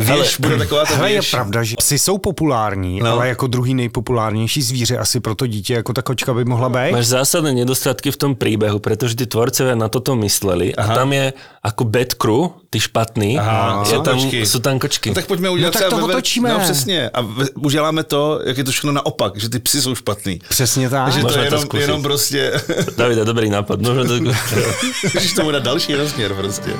Věž, 0.00 0.36
bude 0.40 0.56
taková 0.64 0.84
ta 0.84 0.94
Hele, 0.96 1.08
je 1.10 1.14
věž. 1.20 1.30
pravda, 1.30 1.62
že 1.62 1.76
psy 1.76 1.98
jsou 1.98 2.18
populární, 2.18 2.98
No. 3.00 3.06
no. 3.06 3.12
ale 3.12 3.28
jako 3.28 3.46
druhý 3.46 3.74
nejpopulárnější 3.74 4.62
zvíře 4.62 4.98
asi 4.98 5.20
pro 5.20 5.34
to 5.34 5.46
dítě, 5.46 5.74
jako 5.74 5.92
ta 5.92 6.02
kočka 6.02 6.34
by 6.34 6.44
mohla 6.44 6.68
být. 6.68 6.92
Máš 6.92 7.06
zásadné 7.06 7.52
nedostatky 7.52 8.10
v 8.10 8.16
tom 8.16 8.34
príbehu, 8.34 8.78
pretože 8.78 9.14
tí 9.16 9.26
tvorcovia 9.26 9.74
na 9.74 9.88
toto 9.88 10.16
mysleli 10.16 10.74
a 10.74 10.94
tam 10.94 11.12
je 11.12 11.32
ako 11.62 11.84
bad 11.84 12.14
crew, 12.14 12.48
ty 12.70 12.80
špatný, 12.80 13.38
Aha, 13.38 13.82
je 13.84 13.90
jsou 13.90 14.02
tam, 14.02 14.14
kočky. 14.20 14.46
sú 14.46 14.58
tam 14.60 14.78
kočky. 14.78 15.08
No 15.10 15.14
tak 15.14 15.26
pojďme 15.26 15.50
udělat 15.50 15.72
tak 15.72 15.82
třeba 15.82 16.00
to 16.00 16.06
ve- 16.06 16.12
otočíme. 16.14 16.48
No 16.52 16.58
přesně. 16.60 17.10
A 17.10 17.20
v- 17.20 17.48
uděláme 17.54 18.02
to, 18.04 18.40
jak 18.46 18.58
je 18.58 18.64
to 18.64 18.70
všechno 18.70 18.92
naopak, 18.92 19.36
že 19.36 19.48
ty 19.48 19.58
psy 19.58 19.82
jsou 19.82 19.94
špatný. 19.94 20.38
Přesně 20.48 20.88
tak. 20.90 21.12
Že 21.12 21.20
to 21.20 21.26
Můžeme 21.26 21.44
je 21.44 21.50
to 21.50 21.54
jenom, 21.54 21.66
zkusit. 21.66 21.80
jenom 21.82 22.02
prostě, 22.02 22.52
Davide, 22.96 23.24
dobrý 23.24 23.50
nápad. 23.50 23.80
Môžeme 23.80 24.04
to... 24.08 24.14
můžeš 25.14 25.32
tomu 25.32 25.50
dát 25.50 25.62
další 25.62 25.94
rozměr 25.94 26.34
prostě. 26.34 26.70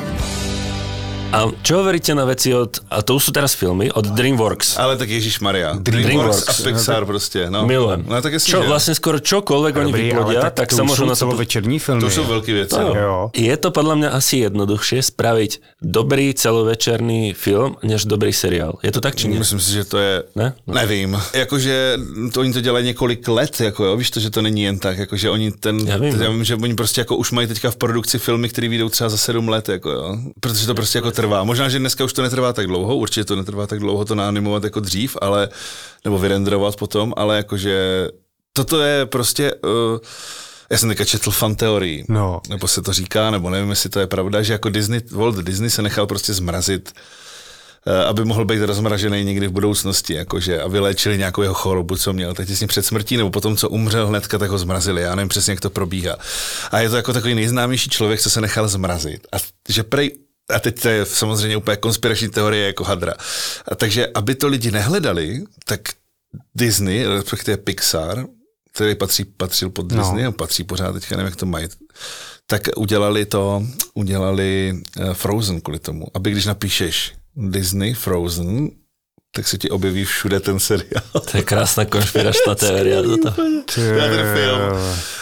A 1.30 1.46
čo 1.62 1.78
hovoríte 1.78 2.10
na 2.10 2.26
veci 2.26 2.50
od, 2.50 2.82
a 2.90 3.06
to 3.06 3.14
už 3.14 3.22
sú 3.22 3.30
teraz 3.30 3.54
filmy, 3.54 3.86
od 3.86 4.02
DreamWorks? 4.02 4.74
Ale 4.82 4.98
tak 4.98 5.14
Ježíš 5.14 5.38
Maria. 5.38 5.78
Dreamworks. 5.78 6.48
a 6.50 6.52
Pixar 6.62 7.06
prostě. 7.06 7.46
No. 7.50 7.66
Milujem. 7.66 8.02
No 8.08 8.22
tak 8.22 8.34
Čo, 8.42 8.62
že? 8.62 8.66
vlastne 8.66 8.94
skoro 8.98 9.22
čokoľvek 9.22 9.74
oni 9.78 9.92
vyplodia, 9.94 10.50
tak, 10.50 10.74
tak, 10.74 10.74
môžu 10.82 11.06
jsou 11.06 11.06
na 11.06 11.14
to... 11.14 11.22
celovečerní 11.22 11.78
filmy. 11.78 12.00
To 12.02 12.10
jsou 12.10 12.24
velké 12.24 12.52
věci. 12.52 12.74
Jo. 12.74 12.94
No. 12.94 13.00
jo. 13.00 13.30
Je 13.34 13.56
to 13.56 13.70
podľa 13.70 13.94
mňa 13.94 14.08
asi 14.10 14.42
jednoduchšie 14.42 14.98
spraviť 15.06 15.50
dobrý 15.78 16.34
celovečerný 16.34 17.30
film, 17.38 17.78
než 17.86 18.10
dobrý 18.10 18.34
seriál. 18.34 18.82
Je 18.82 18.90
to 18.90 18.98
tak, 18.98 19.14
či 19.14 19.30
nie? 19.30 19.38
Myslím 19.38 19.60
si, 19.62 19.70
že 19.70 19.84
to 19.86 19.98
je, 20.02 20.22
Ne? 20.34 20.52
No. 20.66 20.74
nevím, 20.74 21.14
jakože 21.34 21.98
to 22.34 22.40
oni 22.40 22.52
to 22.52 22.60
dělají 22.60 22.86
několik 22.86 23.28
let, 23.28 23.60
jako 23.60 23.84
jo, 23.84 23.96
víš 23.96 24.10
to, 24.10 24.20
že 24.20 24.30
to 24.30 24.42
není 24.42 24.62
jen 24.62 24.78
tak, 24.78 24.98
jakože 24.98 25.30
oni 25.30 25.52
ten, 25.52 25.78
Já 25.78 25.96
vím, 25.96 26.18
no. 26.18 26.24
já 26.24 26.30
vím, 26.30 26.44
že 26.44 26.54
oni 26.56 26.74
prostě 26.74 27.00
jako 27.00 27.16
už 27.16 27.30
mají 27.32 27.46
teďka 27.48 27.70
v 27.70 27.76
produkci 27.76 28.18
filmy, 28.18 28.48
které 28.48 28.68
vyjdou 28.68 28.88
třeba 28.88 29.10
za 29.10 29.16
sedm 29.16 29.48
let, 29.48 29.68
jako 29.68 29.90
jo, 29.90 30.18
protože 30.40 30.66
to 30.66 30.74
prostě 30.74 30.98
jako 30.98 31.10
trvá. 31.20 31.44
Možná, 31.44 31.68
že 31.68 31.78
dneska 31.78 32.04
už 32.04 32.12
to 32.12 32.22
netrvá 32.22 32.52
tak 32.52 32.66
dlouho, 32.66 32.96
určitě 32.96 33.24
to 33.24 33.36
netrvá 33.36 33.66
tak 33.66 33.78
dlouho 33.78 34.04
to 34.04 34.14
naanimovat 34.14 34.64
jako 34.64 34.80
dřív, 34.80 35.16
ale, 35.20 35.48
nebo 36.04 36.18
vyrenderovat 36.18 36.76
potom, 36.76 37.14
ale 37.16 37.36
jakože 37.36 38.08
toto 38.52 38.80
je 38.80 39.06
prostě, 39.06 39.54
uh, 39.54 39.98
já 40.70 40.78
jsem 40.78 40.88
teďka 40.88 41.04
četl 41.04 41.30
fan 41.30 41.54
teorii, 41.54 42.04
No. 42.08 42.40
nebo 42.48 42.68
se 42.68 42.82
to 42.82 42.92
říká, 42.92 43.30
nebo 43.30 43.50
nevím, 43.50 43.70
jestli 43.70 43.90
to 43.90 44.00
je 44.00 44.06
pravda, 44.06 44.42
že 44.42 44.52
jako 44.52 44.68
Disney, 44.70 45.00
Walt 45.10 45.36
Disney 45.36 45.70
se 45.70 45.82
nechal 45.82 46.06
prostě 46.06 46.34
zmrazit 46.34 46.92
eh, 47.86 48.04
aby 48.04 48.24
mohl 48.24 48.44
být 48.44 48.60
rozmražený 48.62 49.24
někdy 49.24 49.46
v 49.48 49.52
budoucnosti, 49.52 50.14
jakože 50.14 50.62
a 50.62 50.68
vyléčili 50.68 51.18
nějakou 51.18 51.42
jeho 51.42 51.54
chorobu, 51.54 51.96
co 51.96 52.12
měl, 52.12 52.34
tak 52.34 52.46
těsně 52.46 52.66
před 52.66 52.86
smrtí, 52.86 53.16
nebo 53.16 53.30
potom, 53.30 53.56
co 53.56 53.68
umřel 53.68 54.06
hnedka, 54.06 54.38
tak 54.38 54.50
ho 54.50 54.58
zmrazili. 54.58 55.02
Já 55.02 55.14
nevím 55.14 55.28
přesně, 55.28 55.52
jak 55.52 55.60
to 55.60 55.70
probíhá. 55.70 56.16
A 56.70 56.80
je 56.80 56.90
to 56.90 56.96
jako 56.96 57.12
takový 57.12 57.34
nejznámější 57.34 57.90
člověk, 57.90 58.20
co 58.20 58.30
se 58.30 58.40
nechal 58.40 58.68
zmrazit. 58.68 59.26
A 59.32 59.36
že 59.68 59.82
prej, 59.82 60.10
a 60.50 60.58
teď 60.60 60.82
to 60.82 60.88
je 60.88 61.06
samozřejmě 61.06 61.56
úplně 61.56 61.76
konspirační 61.76 62.28
teorie 62.28 62.66
jako 62.66 62.84
hadra. 62.84 63.14
A 63.68 63.74
takže, 63.74 64.06
aby 64.14 64.34
to 64.34 64.48
lidi 64.48 64.70
nehledali, 64.70 65.44
tak 65.64 65.80
Disney, 66.54 67.06
respektive 67.06 67.56
Pixar, 67.56 68.24
který 68.72 68.94
patří, 68.94 69.24
patřil 69.24 69.70
pod 69.70 69.86
Disney, 69.86 70.24
no. 70.24 70.32
patří 70.32 70.64
pořád, 70.64 70.92
teďka 70.92 71.16
nevím, 71.16 71.26
jak 71.30 71.36
to 71.36 71.46
mají, 71.46 71.68
tak 72.46 72.62
udělali 72.76 73.26
to, 73.26 73.62
udělali 73.94 74.72
uh, 74.98 75.12
Frozen 75.12 75.60
kvůli 75.60 75.78
tomu, 75.78 76.06
aby 76.14 76.30
když 76.30 76.46
napíšeš 76.46 77.12
Disney 77.36 77.94
Frozen, 77.94 78.70
tak 79.34 79.48
se 79.48 79.58
ti 79.58 79.70
objeví 79.70 80.04
všude 80.04 80.40
ten 80.40 80.58
seriál. 80.58 81.02
To 81.30 81.36
je 81.36 81.42
krásna 81.42 81.84
konšpiračná 81.84 82.54
teória. 82.58 83.02
Toto. 83.02 83.42
Já 83.82 84.08
ten 84.08 84.34
film. 84.36 84.60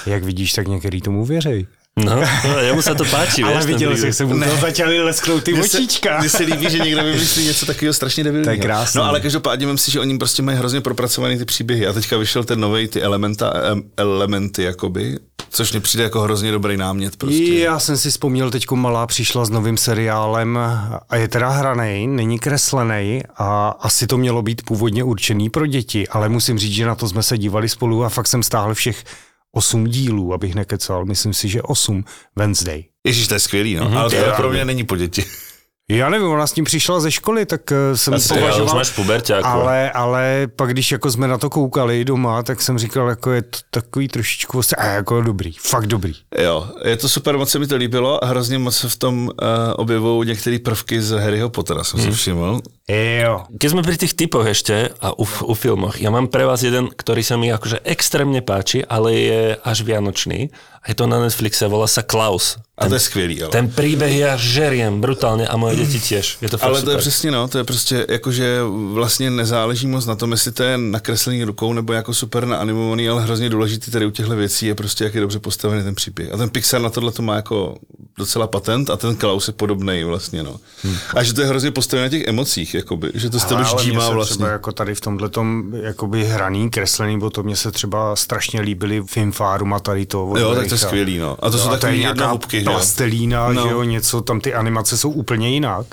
Eh, 0.06 0.10
Jak 0.10 0.24
vidíš, 0.24 0.52
tak 0.52 0.68
některý 0.68 1.00
tomu 1.00 1.24
věří. 1.24 1.66
No, 2.04 2.14
no, 2.48 2.58
jemu 2.58 2.82
sa 2.82 2.94
to 2.94 3.04
páči. 3.04 3.42
Ale 3.46 3.66
viděl 3.66 3.96
jsi, 3.96 4.12
se 4.12 4.24
mu 4.24 4.40
začaly 4.60 5.02
lesknout 5.02 5.44
ty 5.44 5.54
se- 5.54 5.78
očička. 5.78 6.18
Mně 6.20 6.28
se 6.28 6.42
líbí, 6.42 6.70
že 6.70 6.78
někdo 6.78 7.04
vymyslí 7.04 7.44
něco 7.44 7.66
takového 7.66 7.92
strašně 7.94 8.24
debilního. 8.24 8.44
To 8.44 8.50
je 8.50 8.56
krásný. 8.56 8.98
No 8.98 9.04
ale 9.04 9.20
každopádně 9.20 9.66
myslím 9.66 9.78
si, 9.84 9.90
že 9.90 10.00
oni 10.00 10.18
prostě 10.18 10.42
mají 10.42 10.58
hrozně 10.58 10.80
propracovaný 10.80 11.38
ty 11.38 11.44
příběhy. 11.44 11.86
A 11.86 11.92
teďka 11.92 12.16
vyšel 12.16 12.44
ten 12.44 12.60
nový 12.60 12.88
ty 12.88 13.02
elementa, 13.02 13.52
em, 13.72 13.82
elementy, 13.96 14.62
jakoby, 14.62 15.18
což 15.50 15.72
mi 15.72 15.80
přijde 15.80 16.04
jako 16.04 16.20
hrozně 16.20 16.52
dobrý 16.52 16.76
námět 16.76 17.16
prostě. 17.16 17.54
Já 17.58 17.78
jsem 17.78 17.96
si 17.96 18.10
vzpomněl, 18.10 18.50
teďko 18.50 18.76
malá 18.76 19.06
přišla 19.06 19.44
s 19.44 19.50
novým 19.50 19.76
seriálem 19.76 20.58
a 21.08 21.16
je 21.16 21.28
teda 21.28 21.48
hranej, 21.48 22.06
není 22.06 22.38
kreslený 22.38 23.22
a 23.36 23.68
asi 23.80 24.06
to 24.06 24.16
mělo 24.18 24.42
být 24.42 24.62
původně 24.62 25.04
určený 25.04 25.50
pro 25.50 25.66
děti, 25.66 26.08
ale 26.08 26.28
musím 26.28 26.58
říct, 26.58 26.72
že 26.72 26.86
na 26.86 26.94
to 26.94 27.08
jsme 27.08 27.22
se 27.22 27.38
dívali 27.38 27.68
spolu 27.68 28.04
a 28.04 28.08
fakt 28.08 28.26
jsem 28.28 28.42
stáhl 28.42 28.74
všech 28.74 29.04
osm 29.58 29.86
dílů, 29.86 30.34
abych 30.34 30.54
nekecal, 30.54 31.04
myslím 31.04 31.34
si, 31.34 31.48
že 31.48 31.62
osm 31.62 32.04
Wednesday. 32.36 32.84
Ježíš, 33.06 33.28
to 33.28 33.34
je 33.34 33.40
skvělý, 33.40 33.74
no. 33.74 33.84
Mhm. 33.88 33.96
Ale 33.98 34.10
to 34.10 34.16
je 34.16 34.32
pro 34.36 34.50
mě 34.50 34.64
není 34.64 34.84
po 34.84 34.96
děti. 34.96 35.24
Já 35.90 36.08
nevím, 36.10 36.26
ona 36.28 36.46
s 36.46 36.52
tím 36.52 36.64
přišla 36.64 37.00
ze 37.00 37.10
školy, 37.10 37.46
tak 37.46 37.72
eh, 37.72 37.96
jsem 37.96 38.14
Asi, 38.14 38.30
ale 38.32 38.40
už 38.40 38.46
považoval, 38.46 38.74
máš 38.74 38.90
puberťáku. 38.90 39.46
ale, 39.48 39.90
ale 39.90 40.46
pak 40.56 40.70
když 40.70 40.92
jako 40.92 41.10
jsme 41.10 41.28
na 41.28 41.38
to 41.38 41.50
koukali 41.50 42.04
doma, 42.04 42.42
tak 42.42 42.62
jsem 42.62 42.78
říkal, 42.78 43.08
jako 43.08 43.32
je 43.32 43.42
to 43.42 43.58
takový 43.70 44.08
trošičku, 44.08 44.60
a 44.78 44.84
jako 44.86 45.22
dobrý, 45.22 45.52
fakt 45.60 45.86
dobrý. 45.86 46.12
Jo, 46.38 46.68
je 46.84 46.96
to 46.96 47.08
super, 47.08 47.36
moc 47.38 47.50
se 47.50 47.58
mi 47.58 47.66
to 47.66 47.76
líbilo 47.76 48.24
a 48.24 48.26
hrozně 48.26 48.58
moc 48.58 48.76
se 48.76 48.88
v 48.88 48.96
tom 48.96 49.18
uh, 49.26 49.32
objevují 49.76 50.28
některé 50.28 50.58
prvky 50.58 51.02
z 51.02 51.10
Harryho 51.18 51.48
Pottera, 51.50 51.84
jsem 51.84 52.00
Mhm. 52.00 52.10
si 52.12 52.16
všiml. 52.16 52.60
Jo. 52.88 53.44
Keď 53.52 53.68
sme 53.68 53.84
pri 53.84 54.00
tých 54.00 54.16
typoch 54.16 54.48
ešte 54.48 54.88
a 55.04 55.12
u, 55.12 55.28
u 55.28 55.52
filmoch, 55.52 56.00
ja 56.00 56.08
mám 56.08 56.32
pre 56.32 56.48
vás 56.48 56.64
jeden, 56.64 56.88
ktorý 56.88 57.20
sa 57.20 57.36
mi 57.36 57.52
akože 57.52 57.84
extrémne 57.84 58.40
páči, 58.40 58.80
ale 58.80 59.12
je 59.12 59.40
až 59.60 59.84
vianočný. 59.84 60.48
A 60.80 60.84
je 60.88 60.96
to 60.96 61.04
na 61.04 61.20
Netflixe, 61.20 61.68
volá 61.68 61.84
sa 61.84 62.00
Klaus. 62.00 62.56
A 62.78 62.88
to 62.88 62.94
je 62.94 63.00
skvělý, 63.00 63.42
ale. 63.42 63.50
Ten 63.50 63.66
príbeh 63.68 64.14
ja 64.14 64.38
žeriem 64.38 65.02
brutálne 65.02 65.42
a 65.42 65.54
moje 65.58 65.82
deti 65.82 65.98
tiež. 65.98 66.38
Je 66.38 66.48
to 66.48 66.56
fakt 66.56 66.70
Ale 66.70 66.82
to 66.82 66.90
je 66.90 66.96
super. 66.96 67.00
přesně 67.00 67.30
no, 67.30 67.48
to 67.48 67.58
je 67.58 67.64
prostě 67.64 68.06
jakože 68.08 68.58
vlastně 68.92 69.30
nezáleží 69.30 69.86
moc 69.86 70.06
na 70.06 70.14
tom, 70.14 70.32
jestli 70.32 70.52
to 70.52 70.62
je 70.62 70.78
nakreslený 70.78 71.44
rukou 71.44 71.72
nebo 71.72 71.92
jako 71.92 72.14
super 72.14 72.46
naanimovaný, 72.46 73.08
ale 73.08 73.22
hrozně 73.22 73.50
důležitý 73.50 73.90
tady 73.90 74.06
u 74.06 74.10
těchto 74.10 74.36
věcí 74.36 74.66
je 74.66 74.74
prostě, 74.74 75.04
jak 75.04 75.14
je 75.14 75.20
dobře 75.20 75.38
postavený 75.38 75.82
ten 75.82 75.94
příběh. 75.94 76.32
A 76.32 76.36
ten 76.36 76.50
Pixar 76.50 76.80
na 76.80 76.90
tohle 76.90 77.12
to 77.12 77.22
má 77.22 77.36
jako 77.36 77.76
docela 78.18 78.46
patent 78.46 78.90
a 78.90 78.96
ten 78.96 79.16
Klaus 79.16 79.46
je 79.46 79.52
podobný 79.52 80.04
vlastně, 80.04 80.42
no. 80.42 80.60
Hmm. 80.82 80.96
A 81.14 81.22
že 81.22 81.34
to 81.34 81.40
je 81.40 81.46
hrozně 81.46 81.70
postavené 81.70 82.06
na 82.06 82.10
těch 82.10 82.26
emocích, 82.26 82.74
jakoby, 82.78 83.10
že 83.14 83.30
to 83.30 83.40
s 83.40 83.50
mně 83.54 83.64
ždímá 83.64 84.10
vlastně. 84.10 84.34
třeba 84.36 84.48
jako 84.48 84.72
tady 84.72 84.94
v 84.94 85.00
tomhle 85.00 85.28
tom 85.28 85.72
jakoby 85.82 86.24
hraný, 86.24 86.70
kreslený, 86.70 87.18
bo 87.18 87.30
to 87.30 87.42
mě 87.42 87.56
se 87.56 87.70
třeba 87.72 88.16
strašně 88.16 88.60
líbily 88.60 89.02
Finfárum 89.06 89.74
a 89.74 89.80
tady 89.80 90.06
to. 90.06 90.34
Jo, 90.38 90.54
tak 90.54 90.68
to 90.68 90.74
je 90.74 90.78
skvělý, 90.78 91.18
no. 91.18 91.36
A 91.42 91.50
to 91.50 91.58
jsou 91.58 91.72
je 91.72 91.78
takový 91.78 91.98
nějaká 92.00 92.20
jednohubky, 92.20 92.60
že 92.60 92.66
jo. 92.66 92.72
plastelína, 92.72 93.52
No. 93.52 93.62
že 93.62 93.68
jo, 93.68 93.82
něco, 93.82 94.20
tam 94.20 94.40
ty 94.40 94.54
animace 94.54 94.98
jsou 94.98 95.10
úplně 95.10 95.50
jinak. 95.50 95.86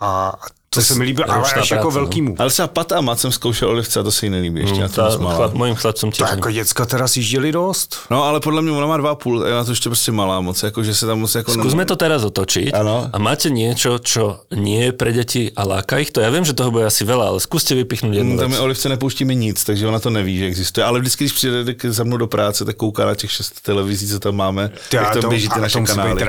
A 0.00 0.32
to 0.70 0.82
se 0.82 0.94
mi 0.94 1.04
líbí, 1.04 1.24
ale 1.24 1.52
až 1.52 1.70
jako 1.70 1.84
no. 1.84 1.90
velkýmu. 1.90 2.34
Ale 2.38 2.50
třeba 2.50 2.68
Pat 2.68 2.92
a 2.92 3.00
Mat 3.00 3.20
jsem 3.20 3.32
zkoušel 3.32 3.68
olivce 3.68 4.00
a 4.00 4.02
to 4.02 4.12
se 4.12 4.26
jí 4.26 4.30
nelíbí 4.30 4.60
ještě, 4.60 4.80
já 4.80 4.88
to 4.88 4.94
Tá, 4.94 5.04
moc 5.08 5.16
malá. 5.20 5.36
chlap, 5.36 5.52
mojim 5.54 5.74
chlapcom 5.74 6.10
To 6.10 6.16
tiež. 6.16 6.30
jako 6.30 6.50
děcka 6.50 6.86
teda 6.86 7.08
sjížděli 7.08 7.52
dost. 7.52 7.96
No 8.10 8.24
ale 8.24 8.40
podle 8.40 8.62
mě 8.62 8.72
ona 8.72 8.86
má 8.86 8.96
dva 8.96 9.10
a 9.10 9.14
půl, 9.14 9.42
já 9.46 9.64
to 9.64 9.70
ještě 9.72 9.88
prostě 9.88 10.12
malá 10.12 10.40
moc, 10.40 10.62
jako 10.62 10.84
že 10.84 10.94
se 10.94 11.06
tam 11.06 11.20
moc 11.20 11.34
jako... 11.34 11.52
Skúsme 11.52 11.84
to 11.84 11.96
teraz 11.96 12.24
otočiť. 12.24 12.70
Áno. 12.74 13.08
A 13.12 13.16
máte 13.18 13.48
niečo, 13.50 13.98
čo 13.98 14.44
nie 14.52 14.84
je 14.84 14.92
pre 14.92 15.10
deti 15.12 15.48
a 15.56 15.64
láka 15.64 15.98
ich 15.98 16.10
to? 16.12 16.20
Ja 16.20 16.28
viem, 16.30 16.44
že 16.44 16.52
toho 16.52 16.70
bude 16.70 16.84
asi 16.86 17.04
veľa, 17.04 17.32
ale 17.32 17.38
skúste 17.40 17.72
vypichnúť 17.74 18.14
jednu 18.20 18.36
Tam 18.36 18.50
vec. 18.52 18.58
my 18.60 18.64
Olivce 18.64 18.88
nepouštíme 18.88 19.34
nic, 19.34 19.56
takže 19.64 19.86
ona 19.88 19.98
to 19.98 20.10
neví, 20.10 20.38
že 20.38 20.46
existuje. 20.46 20.84
Ale 20.84 21.00
vždycky, 21.00 21.24
když 21.24 21.32
přijde 21.32 21.74
k- 21.74 21.90
za 21.90 22.04
mnou 22.04 22.16
do 22.16 22.26
práce, 22.26 22.64
tak 22.64 22.76
kouká 22.76 23.06
na 23.06 23.14
těch 23.14 23.32
šest 23.32 23.60
televizí, 23.62 24.08
co 24.08 24.20
tam 24.20 24.36
máme, 24.36 24.70
Já 24.92 25.00
jak 25.02 25.12
tam 25.12 25.22
to- 25.22 25.28
běží 25.28 25.48
ty 25.48 25.54
a 25.54 25.60
naše 25.60 25.80
kanály. 25.80 26.22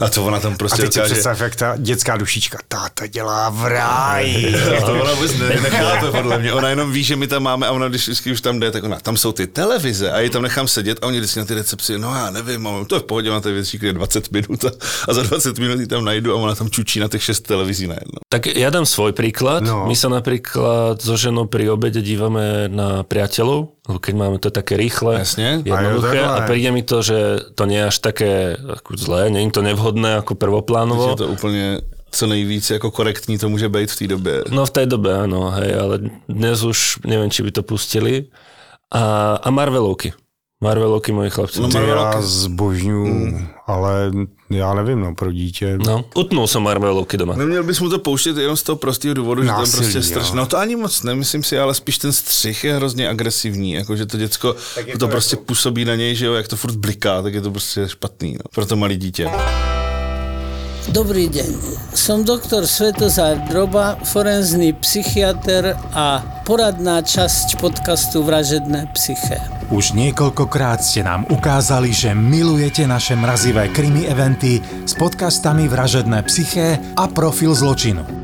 A 0.00 0.08
to 0.08 0.24
ona 0.24 0.40
tam 0.40 0.52
A 0.52 0.56
prostě 0.56 0.82
teď 0.82 0.92
si 0.92 0.98
dokáže... 0.98 1.14
představ, 1.14 1.40
jak 1.40 1.56
ta 1.56 1.74
dětská 1.76 2.16
dušička, 2.16 2.58
táta 2.68 3.06
dělá 3.06 3.50
v 3.50 3.73
ráji. 3.74 4.54
To 4.86 4.92
ona 4.92 5.14
vůbec 5.14 5.38
ne, 5.38 5.48
nechápe 5.62 6.10
podle 6.10 6.38
mě. 6.38 6.52
Ona 6.52 6.68
jenom 6.68 6.92
ví, 6.92 7.02
že 7.04 7.16
my 7.16 7.26
tam 7.26 7.42
máme 7.42 7.66
a 7.66 7.72
ona, 7.72 7.88
když 7.88 8.02
vždycky 8.02 8.32
už 8.32 8.40
tam 8.40 8.60
jde, 8.60 8.70
tak 8.70 8.84
ona, 8.84 9.00
tam 9.00 9.16
jsou 9.16 9.32
ty 9.32 9.46
televize 9.46 10.10
a 10.10 10.20
ji 10.20 10.30
tam 10.30 10.42
nechám 10.42 10.68
sedět 10.68 10.98
a 11.02 11.06
oni 11.06 11.18
vždycky 11.18 11.38
na 11.40 11.46
ty 11.46 11.54
recepci, 11.54 11.98
no 11.98 12.14
já 12.14 12.30
nevím, 12.30 12.60
mám, 12.62 12.84
to 12.84 12.94
je 12.94 13.00
v 13.00 13.04
pohodě, 13.04 13.30
máte 13.30 13.52
věcí, 13.52 13.78
kde 13.78 13.88
je 13.88 13.92
20 13.92 14.32
minut 14.32 14.64
a, 14.64 14.70
a, 15.08 15.12
za 15.12 15.22
20 15.22 15.58
minut 15.58 15.80
ji 15.80 15.86
tam 15.86 16.04
najdu 16.04 16.32
a 16.32 16.36
ona 16.36 16.54
tam 16.54 16.70
čučí 16.70 17.00
na 17.00 17.08
těch 17.08 17.22
6 17.22 17.40
televizí 17.40 17.86
najednou. 17.86 18.24
Tak 18.28 18.50
ja 18.50 18.70
dám 18.70 18.82
svoj 18.82 19.14
príklad. 19.14 19.62
No. 19.62 19.86
My 19.86 19.94
sa 19.94 20.10
napríklad 20.10 20.98
so 20.98 21.14
ženou 21.14 21.46
pri 21.46 21.70
obede 21.70 22.02
dívame 22.02 22.66
na 22.66 23.06
lebo 23.84 23.98
keď 24.00 24.14
máme 24.16 24.36
to 24.40 24.48
také 24.48 24.80
rýchle, 24.80 25.20
Jasne. 25.20 25.60
jednoduché 25.60 26.18
A 26.18 26.24
jo, 26.24 26.28
a, 26.40 26.48
príde 26.48 26.70
mi 26.72 26.80
to, 26.80 27.04
že 27.04 27.52
to 27.52 27.68
nie 27.68 27.84
je 27.84 27.88
až 27.92 27.96
také 28.00 28.56
ako 28.56 28.96
zlé, 28.96 29.28
nie 29.28 29.44
je 29.44 29.52
to 29.52 29.62
nevhodné 29.62 30.24
ako 30.24 30.32
Je 30.34 30.40
prvoplánovo. 30.40 31.14
to 31.16 31.28
úplně 31.28 31.80
co 32.14 32.26
nejvíc 32.26 32.70
jako 32.70 32.90
korektní 32.90 33.38
to 33.38 33.48
může 33.48 33.68
být 33.68 33.90
v 33.90 33.98
té 33.98 34.06
době. 34.06 34.42
No 34.50 34.66
v 34.66 34.70
tej 34.70 34.86
dobe 34.86 35.10
áno, 35.26 35.50
hej, 35.50 35.74
ale 35.74 35.94
dnes 36.30 36.62
už 36.62 37.02
neviem, 37.06 37.30
či 37.30 37.42
by 37.42 37.50
to 37.50 37.62
pustili. 37.66 38.30
A, 38.94 39.34
a 39.42 39.48
Marvelovky. 39.50 40.12
Marvelovky 40.62 41.12
moji 41.12 41.30
chlapci. 41.30 41.60
No, 41.60 41.66
No, 41.66 41.72
Ty 41.72 41.76
já 41.76 41.80
Marvelovky. 41.86 42.22
zbožňuju, 42.22 43.38
ale 43.66 44.10
já 44.50 44.74
nevím, 44.74 45.00
no, 45.00 45.14
pro 45.14 45.32
dítě. 45.32 45.78
no, 45.86 46.04
utnul 46.14 46.46
som 46.46 46.62
Marvelovky 46.62 47.16
doma. 47.16 47.36
Neměl 47.36 47.64
bys 47.64 47.80
mu 47.80 47.90
to 47.90 47.98
pouštět 47.98 48.36
jenom 48.36 48.56
z 48.56 48.62
toho 48.62 48.76
prostého 48.76 49.14
důvodu, 49.14 49.42
že 49.42 49.48
tam 49.48 49.58
Násilí, 49.60 49.82
prostě 49.82 49.98
jo. 49.98 50.02
strč. 50.04 50.32
No 50.32 50.46
to 50.46 50.56
ani 50.58 50.76
moc 50.76 51.02
nemyslím 51.02 51.42
si, 51.42 51.58
ale 51.58 51.74
spíš 51.74 51.98
ten 51.98 52.12
střih 52.12 52.64
je 52.64 52.74
hrozně 52.76 53.08
agresivní, 53.08 53.72
jako 53.72 53.96
že 53.96 54.06
to 54.06 54.16
děcko 54.16 54.54
to, 54.92 54.98
to 54.98 55.08
prostě 55.08 55.36
působí 55.36 55.84
na 55.84 55.94
něj, 55.94 56.14
že 56.14 56.26
jo, 56.26 56.32
jak 56.34 56.48
to 56.48 56.56
furt 56.56 56.76
bliká, 56.76 57.22
tak 57.22 57.34
je 57.34 57.40
to 57.40 57.50
prostě 57.50 57.88
špatný, 57.88 58.32
no, 58.32 58.40
pro 58.54 58.66
to 58.66 58.76
malé 58.76 58.96
dítě. 58.96 59.30
Dobrý 60.92 61.32
deň, 61.32 61.80
som 61.96 62.28
doktor 62.28 62.68
Svetozár 62.68 63.40
Droba, 63.48 63.96
forenzný 64.04 64.76
psychiatr 64.76 65.72
a 65.96 66.20
poradná 66.44 67.00
časť 67.00 67.56
podcastu 67.56 68.20
Vražedné 68.20 68.92
psyché. 68.92 69.40
Už 69.72 69.96
niekoľkokrát 69.96 70.84
ste 70.84 71.00
nám 71.00 71.24
ukázali, 71.32 71.88
že 71.88 72.12
milujete 72.12 72.84
naše 72.84 73.16
mrazivé 73.16 73.72
krimi 73.72 74.04
eventy 74.04 74.60
s 74.84 74.92
podcastami 74.92 75.72
Vražedné 75.72 76.20
psyché 76.28 76.76
a 77.00 77.08
Profil 77.08 77.56
zločinu. 77.56 78.23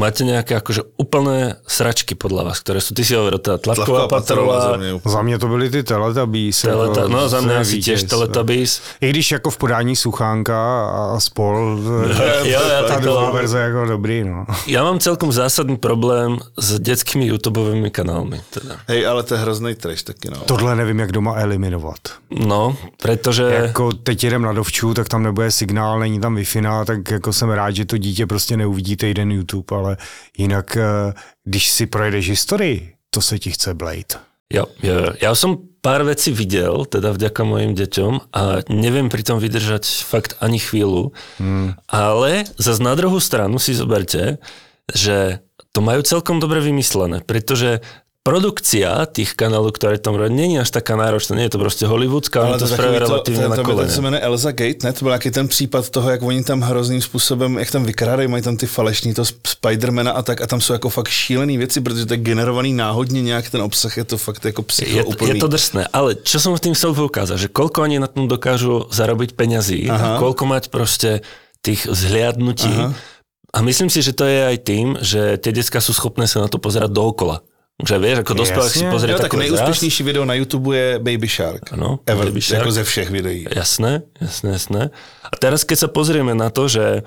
Máte 0.00 0.24
nejaké 0.24 0.56
akože 0.56 0.96
úplné 0.96 1.60
sračky 1.68 2.16
podľa 2.16 2.48
vás, 2.48 2.56
ktoré 2.64 2.80
sú, 2.80 2.96
ty 2.96 3.04
si 3.04 3.12
hovoril, 3.12 3.36
tá 3.36 3.60
tlaková 3.60 4.08
patrola, 4.08 4.60
za 4.60 4.76
mě. 4.76 5.00
Za 5.04 5.22
mě 5.22 5.38
to 5.38 5.48
byly 5.48 5.70
ty 5.70 5.82
Teletubbies. 5.82 6.62
teleta, 6.62 7.00
jako 7.00 7.12
no 7.12 7.28
za 7.28 7.38
je 7.38 7.56
asi 7.56 7.78
tiež 7.78 8.00
vítěz. 8.00 8.10
Teletubbies. 8.10 8.80
I 9.00 9.10
když 9.10 9.30
jako 9.30 9.50
v 9.50 9.58
podání 9.58 9.96
Suchánka 9.96 10.88
a 10.88 11.20
spol, 11.20 11.78
Jo, 12.44 12.60
ja 12.72 12.82
ta 12.88 12.98
druhá 12.98 13.26
to, 13.26 13.32
verze 13.36 13.58
jako 13.58 13.84
dobrý, 13.84 14.24
no. 14.24 14.46
ja 14.66 14.80
mám 14.82 14.98
celkom 14.98 15.32
zásadný 15.32 15.76
problém 15.76 16.38
s 16.56 16.80
detskými 16.80 17.26
YouTubeovými 17.26 17.90
kanálmi. 17.90 18.40
Teda. 18.50 18.80
Hej, 18.88 19.06
ale 19.06 19.22
to 19.22 19.34
je 19.34 19.40
hrozný 19.40 19.74
trash 19.74 20.02
taky, 20.02 20.30
no. 20.30 20.40
Tohle 20.46 20.76
nevím, 20.76 20.98
jak 20.98 21.12
doma 21.12 21.34
eliminovat. 21.36 22.00
No, 22.30 22.76
pretože... 23.02 23.42
Jako 23.42 23.92
teď 23.92 24.24
jedem 24.24 24.42
na 24.42 24.52
dovču, 24.52 24.94
tak 24.94 25.08
tam 25.08 25.22
nebude 25.22 25.50
signál, 25.50 26.00
není 26.00 26.20
tam 26.20 26.34
wi 26.34 26.44
tak 26.84 27.10
jako 27.10 27.32
jsem 27.32 27.50
rád, 27.50 27.70
že 27.70 27.84
to 27.84 27.96
dítě 27.96 28.26
prostě 28.26 28.56
neuvidí 28.56 28.96
týden 28.96 29.32
YouTube, 29.32 29.76
ale 29.76 29.89
jinak, 30.38 30.76
eh, 30.76 31.12
když 31.44 31.70
si 31.70 31.86
projedeš 31.86 32.28
historii, 32.28 32.94
to 33.10 33.20
se 33.20 33.38
ti 33.38 33.50
chce 33.50 33.74
blejt. 33.74 34.18
Jo, 34.50 34.66
jo. 34.82 35.14
Ja 35.22 35.30
som 35.38 35.62
pár 35.78 36.02
vecí 36.02 36.34
videl, 36.34 36.82
teda 36.90 37.14
vďaka 37.14 37.42
mojim 37.46 37.78
deťom 37.78 38.34
a 38.34 38.66
neviem 38.66 39.06
pri 39.06 39.22
tom 39.22 39.38
vydržať 39.38 40.02
fakt 40.02 40.34
ani 40.42 40.58
chvíľu, 40.58 41.14
hmm. 41.38 41.78
ale 41.86 42.50
zase 42.58 42.82
na 42.82 42.98
druhú 42.98 43.22
stranu 43.22 43.62
si 43.62 43.78
zoberte, 43.78 44.42
že 44.90 45.38
to 45.70 45.80
majú 45.80 46.02
celkom 46.02 46.42
dobre 46.42 46.58
vymyslené, 46.58 47.22
pretože 47.22 47.78
produkcia 48.20 49.08
tých 49.08 49.32
kanálov, 49.32 49.72
ktoré 49.72 49.96
tam 49.96 50.12
robia, 50.12 50.28
není 50.28 50.60
až 50.60 50.68
taká 50.68 50.92
náročná, 50.92 51.40
nie 51.40 51.48
je 51.48 51.56
to 51.56 51.60
proste 51.60 51.88
hollywoodská, 51.88 52.52
ale 52.52 52.60
to, 52.60 52.68
spravia 52.68 53.00
relatívne 53.00 53.48
na 53.48 53.56
to, 53.56 53.64
to, 53.64 53.68
kolene. 53.72 53.88
se 53.88 54.00
jmenuje 54.00 54.20
Elza 54.20 54.52
Gate, 54.52 54.84
ne? 54.84 54.92
To 54.92 55.04
byl 55.04 55.12
jaký 55.12 55.30
ten 55.30 55.48
případ 55.48 55.90
toho, 55.90 56.10
jak 56.10 56.22
oni 56.22 56.44
tam 56.44 56.60
hrozným 56.60 57.00
způsobem, 57.00 57.58
jak 57.58 57.70
tam 57.70 57.84
vykrádají, 57.84 58.28
mají 58.28 58.42
tam 58.42 58.56
ty 58.56 58.66
falešní, 58.66 59.14
to 59.14 59.24
Spidermana 59.24 60.12
a 60.12 60.22
tak, 60.22 60.40
a 60.40 60.46
tam 60.46 60.60
jsou 60.60 60.72
jako 60.72 60.88
fakt 60.88 61.08
šílený 61.08 61.58
věci, 61.58 61.80
protože 61.80 62.06
to 62.06 62.14
je 62.14 62.20
generovaný 62.20 62.72
náhodně 62.72 63.22
nějak 63.22 63.50
ten 63.50 63.62
obsah, 63.62 63.96
je 63.96 64.04
to 64.04 64.18
fakt 64.18 64.44
jako 64.44 64.62
psycho 64.62 64.96
je, 64.96 65.04
úplný. 65.04 65.30
je 65.30 65.34
to 65.40 65.48
drsné, 65.48 65.88
ale 65.92 66.14
čo 66.14 66.36
som 66.36 66.52
tým 66.60 66.76
chcel 66.76 66.92
poukázať, 66.92 67.48
že 67.48 67.48
koľko 67.48 67.88
oni 67.88 67.96
na 67.96 68.06
tom 68.06 68.28
dokážu 68.28 68.84
zarobiť 68.92 69.32
peňazí 69.32 69.88
a 69.88 70.20
koľko 70.20 70.44
mať 70.44 70.68
proste 70.68 71.24
tých 71.64 71.88
zhliadnutí. 71.88 72.68
Aha. 72.68 72.92
A 73.50 73.58
myslím 73.64 73.90
si, 73.90 74.04
že 74.04 74.12
to 74.12 74.28
je 74.28 74.40
aj 74.46 74.56
tým, 74.62 74.86
že 75.00 75.40
tie 75.40 75.50
decka 75.50 75.80
sú 75.80 75.90
schopné 75.90 76.28
sa 76.28 76.44
na 76.44 76.48
to 76.52 76.60
pozerať 76.60 76.92
dookola. 76.92 77.42
Že 77.86 77.96
vieš, 77.98 78.16
ako 78.22 78.32
dospelák 78.34 78.70
si 78.70 78.84
pozrie 78.86 79.12
Jo, 79.12 79.18
tak 79.18 79.32
takový 79.32 79.42
nejúspěšnější 79.48 80.02
video 80.02 80.24
na 80.24 80.34
YouTube 80.34 80.76
je 80.76 80.98
Baby 80.98 81.28
Shark. 81.28 81.72
Ano, 81.72 81.98
Ever, 82.06 82.26
Baby 82.26 82.40
Shark. 82.40 82.58
Jako 82.60 82.72
ze 82.72 82.84
všech 82.84 83.10
videí. 83.10 83.46
Jasné, 83.56 84.02
jasné, 84.20 84.50
jasné. 84.50 84.82
A 85.24 85.34
teraz, 85.36 85.64
keď 85.64 85.78
sa 85.78 85.88
pozrieme 85.88 86.34
na 86.34 86.50
to, 86.50 86.68
že, 86.68 87.02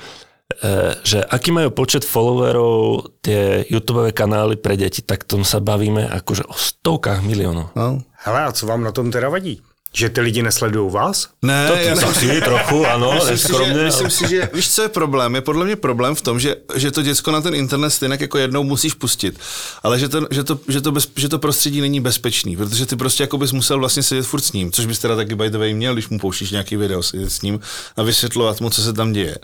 e, 0.63 0.71
že 1.03 1.21
aký 1.25 1.51
majú 1.51 1.69
počet 1.75 2.07
followerov 2.07 3.07
tie 3.21 3.67
YouTube 3.69 4.11
kanály 4.15 4.55
pre 4.55 4.77
deti, 4.79 5.01
tak 5.03 5.23
tom 5.27 5.43
sa 5.45 5.59
bavíme 5.59 6.07
akože 6.09 6.47
o 6.47 6.55
stovkách 6.55 7.21
miliónov. 7.21 7.75
No. 7.75 8.01
Hele, 8.23 8.39
a 8.47 8.51
co 8.51 8.63
vám 8.65 8.83
na 8.83 8.91
tom 8.91 9.11
teda 9.11 9.29
vadí? 9.29 9.59
Že 9.95 10.09
ty 10.09 10.21
lidi 10.21 10.43
nesledují 10.43 10.91
vás? 10.91 11.27
Ne, 11.41 11.67
To 11.67 11.75
já 11.75 11.95
jsem 11.95 12.13
si 12.13 12.41
trochu, 12.41 12.85
ano, 12.93 13.13
Myslím 13.13 13.37
si, 13.37 13.65
že, 13.65 13.83
myslím 13.83 14.09
si, 14.09 14.27
že 14.29 14.49
víš, 14.53 14.69
co 14.69 14.81
je 14.81 14.89
problém? 14.89 15.35
Je 15.35 15.41
podle 15.41 15.65
mě 15.65 15.75
problém 15.75 16.15
v 16.15 16.21
tom, 16.21 16.39
že, 16.39 16.55
že 16.75 16.91
to 16.91 17.01
děcko 17.01 17.31
na 17.31 17.41
ten 17.41 17.55
internet 17.55 17.89
stejně 17.89 18.17
jako 18.19 18.37
jednou 18.37 18.63
musíš 18.63 18.93
pustit, 18.93 19.39
ale 19.83 19.99
že 19.99 20.09
to, 20.09 20.27
že 20.31 20.43
to, 20.43 20.59
že 20.67 20.81
to, 20.81 20.91
bez, 20.91 21.07
že 21.15 21.29
to 21.29 21.39
prostředí 21.39 21.81
není 21.81 21.99
bezpečný, 21.99 22.57
protože 22.57 22.85
ty 22.85 22.95
prostě 22.95 23.23
jako 23.23 23.37
bys 23.37 23.51
musel 23.51 23.79
vlastně 23.79 24.03
sedět 24.03 24.25
furt 24.25 24.41
s 24.41 24.51
ním, 24.51 24.71
což 24.71 24.85
bys 24.85 24.99
teda 24.99 25.15
taky 25.15 25.35
by 25.35 25.49
the 25.49 25.57
way 25.57 25.73
měl, 25.73 25.93
když 25.93 26.09
mu 26.09 26.19
pouštíš 26.19 26.51
nějaký 26.51 26.75
video, 26.75 27.03
sedět 27.03 27.29
s 27.29 27.41
ním 27.41 27.59
a 27.97 28.03
vysvětlovat 28.03 28.61
mu, 28.61 28.69
co 28.69 28.81
se 28.81 28.93
tam 28.93 29.13
děje. 29.13 29.37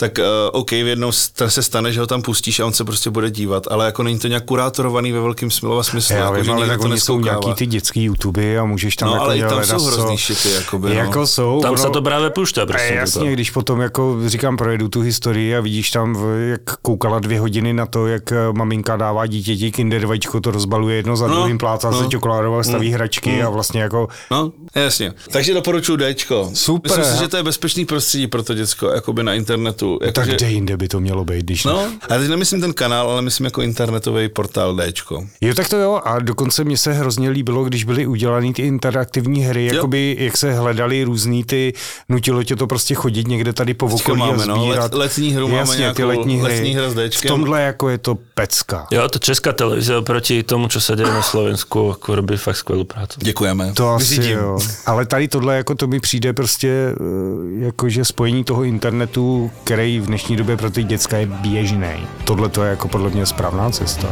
Tak 0.00 0.18
uh, 0.18 0.24
OK, 0.60 0.70
v 0.70 0.86
jednou 0.96 1.10
st- 1.10 1.46
se 1.46 1.62
stane, 1.62 1.92
že 1.92 2.00
ho 2.00 2.06
tam 2.06 2.22
pustíš 2.22 2.60
a 2.60 2.66
on 2.66 2.72
se 2.72 2.84
prostě 2.84 3.10
bude 3.10 3.30
dívat, 3.30 3.66
ale 3.70 3.84
jako 3.86 4.02
není 4.02 4.18
to 4.18 4.28
nějak 4.28 4.44
kurátorovaný 4.44 5.12
ve 5.12 5.20
velkým 5.20 5.50
slova 5.50 5.82
smyslu. 5.82 6.16
Já 6.16 6.20
jako, 6.22 6.34
vím, 6.34 6.44
že 6.44 6.50
ale 6.52 6.66
tak 6.66 6.78
to 6.80 6.84
oni 6.84 7.00
jsou 7.00 7.20
nějaký 7.20 7.54
ty 7.54 7.66
dětský 7.66 8.04
YouTube 8.04 8.58
a 8.58 8.64
můžeš 8.64 8.96
tam 8.96 9.08
No, 9.08 9.14
jako 9.14 9.24
ale 9.24 9.36
i 9.38 9.40
tam 9.40 9.50
jsou 9.50 9.56
ledas, 9.56 9.86
hrozný 9.86 10.16
co- 10.16 10.22
šity, 10.22 10.50
jakoby, 10.50 10.88
no. 10.88 10.94
Jako 10.94 11.26
jsou. 11.26 11.60
Tam 11.62 11.72
ono- 11.76 11.82
sa 11.82 11.88
to 11.92 12.00
práve 12.02 12.30
púšťa, 12.32 12.62
A 12.62 12.66
prosím. 12.66 12.96
jasně, 12.96 13.32
když 13.32 13.50
potom, 13.50 13.80
jako 13.80 14.16
říkám, 14.26 14.56
projedu 14.56 14.88
tu 14.88 15.00
historii 15.00 15.56
a 15.56 15.60
vidíš 15.60 15.90
tam, 15.90 16.14
v- 16.16 16.48
jak 16.50 16.76
koukala 16.82 17.18
dvě 17.18 17.40
hodiny 17.40 17.72
na 17.72 17.86
to, 17.86 18.06
jak 18.06 18.32
eh, 18.32 18.36
maminka 18.52 18.96
dává 18.96 19.26
dítěti 19.26 19.72
kinder 19.72 20.06
vajíčko, 20.06 20.40
to 20.40 20.50
rozbaluje 20.50 20.96
jedno 20.96 21.16
za 21.16 21.26
No, 21.28 21.34
druhým, 21.34 21.58
plácá 21.58 21.92
se 21.92 22.02
no. 22.02 22.08
čokoládová, 22.10 22.62
staví 22.62 22.90
hračky 22.92 23.42
a 23.42 23.48
vlastně 23.50 23.82
jako 23.82 24.08
No, 24.30 24.52
jasně. 24.74 25.12
Takže 25.32 25.54
doporučuji 25.54 25.96
Dčko. 26.14 26.50
Super. 26.54 26.90
Myslím 26.98 27.14
si, 27.16 27.22
že 27.22 27.28
to 27.28 27.36
je 27.36 27.42
bezpečný 27.42 27.84
prostředí 27.84 28.26
pro 28.26 28.42
to 28.42 28.54
děcko, 28.54 28.88
jakoby 28.88 29.22
na 29.22 29.34
internetu. 29.34 29.89
Jako, 30.02 30.12
tak 30.12 30.26
že... 30.26 30.34
kde 30.36 30.50
jinde 30.50 30.76
by 30.76 30.88
to 30.88 31.00
mělo 31.00 31.24
být, 31.24 31.44
když 31.44 31.64
No, 31.64 31.86
a 32.10 32.18
teď 32.18 32.28
nemyslím 32.28 32.60
ten 32.60 32.72
kanál, 32.72 33.10
ale 33.10 33.22
myslím 33.22 33.44
jako 33.44 33.62
internetový 33.62 34.28
portál 34.28 34.76
Dčko. 34.76 35.26
Jo, 35.40 35.54
tak 35.54 35.68
to 35.68 35.76
jo. 35.76 36.00
A 36.04 36.18
dokonce 36.18 36.64
mně 36.64 36.76
se 36.78 36.92
hrozně 36.92 37.30
líbilo, 37.30 37.64
když 37.64 37.84
byly 37.84 38.06
udělané 38.06 38.52
ty 38.52 38.62
interaktivní 38.62 39.42
hry, 39.44 39.66
jakoby 39.66 40.16
jak 40.20 40.36
se 40.36 40.52
hledali 40.54 41.04
různý 41.04 41.44
ty, 41.44 41.72
nutilo 42.08 42.42
tě 42.44 42.56
to 42.56 42.66
prostě 42.66 42.94
chodit 42.94 43.28
někde 43.28 43.52
tady 43.52 43.74
po 43.74 43.86
okolí 43.86 44.22
a 44.22 44.26
máme, 44.26 44.46
no, 44.46 44.56
sbírat. 44.64 44.82
let- 44.82 44.94
letní 44.94 45.32
hru 45.32 45.48
máme 45.48 45.58
Jasně, 45.60 45.74
ty 45.74 45.80
nějakou 45.80 46.06
letní 46.06 46.36
hry. 46.40 46.52
letní 46.54 46.74
hra 46.74 46.90
s 46.90 46.94
v 46.94 47.08
Dčkem. 47.10 47.28
tomhle 47.28 47.62
jako 47.62 47.88
je 47.88 47.98
to 47.98 48.18
pecka. 48.34 48.86
Jo, 48.90 49.08
to 49.08 49.18
česká 49.18 49.52
televízia 49.52 49.98
oproti 49.98 50.42
tomu, 50.42 50.68
čo 50.68 50.80
sa 50.80 50.94
deje 50.98 51.08
na 51.08 51.22
Slovensku, 51.22 51.94
ako 51.96 52.08
robí 52.20 52.36
fakt 52.36 52.56
skvelú 52.60 52.84
prácu. 52.84 53.20
Děkujeme. 53.22 53.72
To 53.74 53.88
asi 53.96 54.16
Vyřídím. 54.18 54.38
jo. 54.38 54.58
Ale 54.86 55.06
tady 55.06 55.28
tohle 55.28 55.56
jako 55.56 55.74
to 55.74 55.86
mi 55.86 56.00
přijde 56.00 56.32
prostě 56.32 56.68
eh, 56.68 57.64
jakože 57.64 58.04
spojení 58.04 58.44
toho 58.44 58.62
internetu, 58.64 59.50
který 59.64 59.79
který 59.80 60.00
v 60.00 60.06
dnešní 60.06 60.36
době 60.36 60.56
pro 60.56 60.70
ty 60.70 60.84
děcka 60.84 61.16
je 61.16 61.26
běžný. 61.26 62.06
Tohle 62.24 62.48
to 62.48 62.64
je 62.64 62.70
jako 62.70 62.88
podle 62.88 63.10
mě 63.10 63.26
správná 63.26 63.70
cesta. 63.70 64.08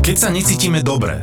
Keď 0.00 0.18
sa 0.18 0.34
necítime 0.34 0.82
dobre, 0.82 1.22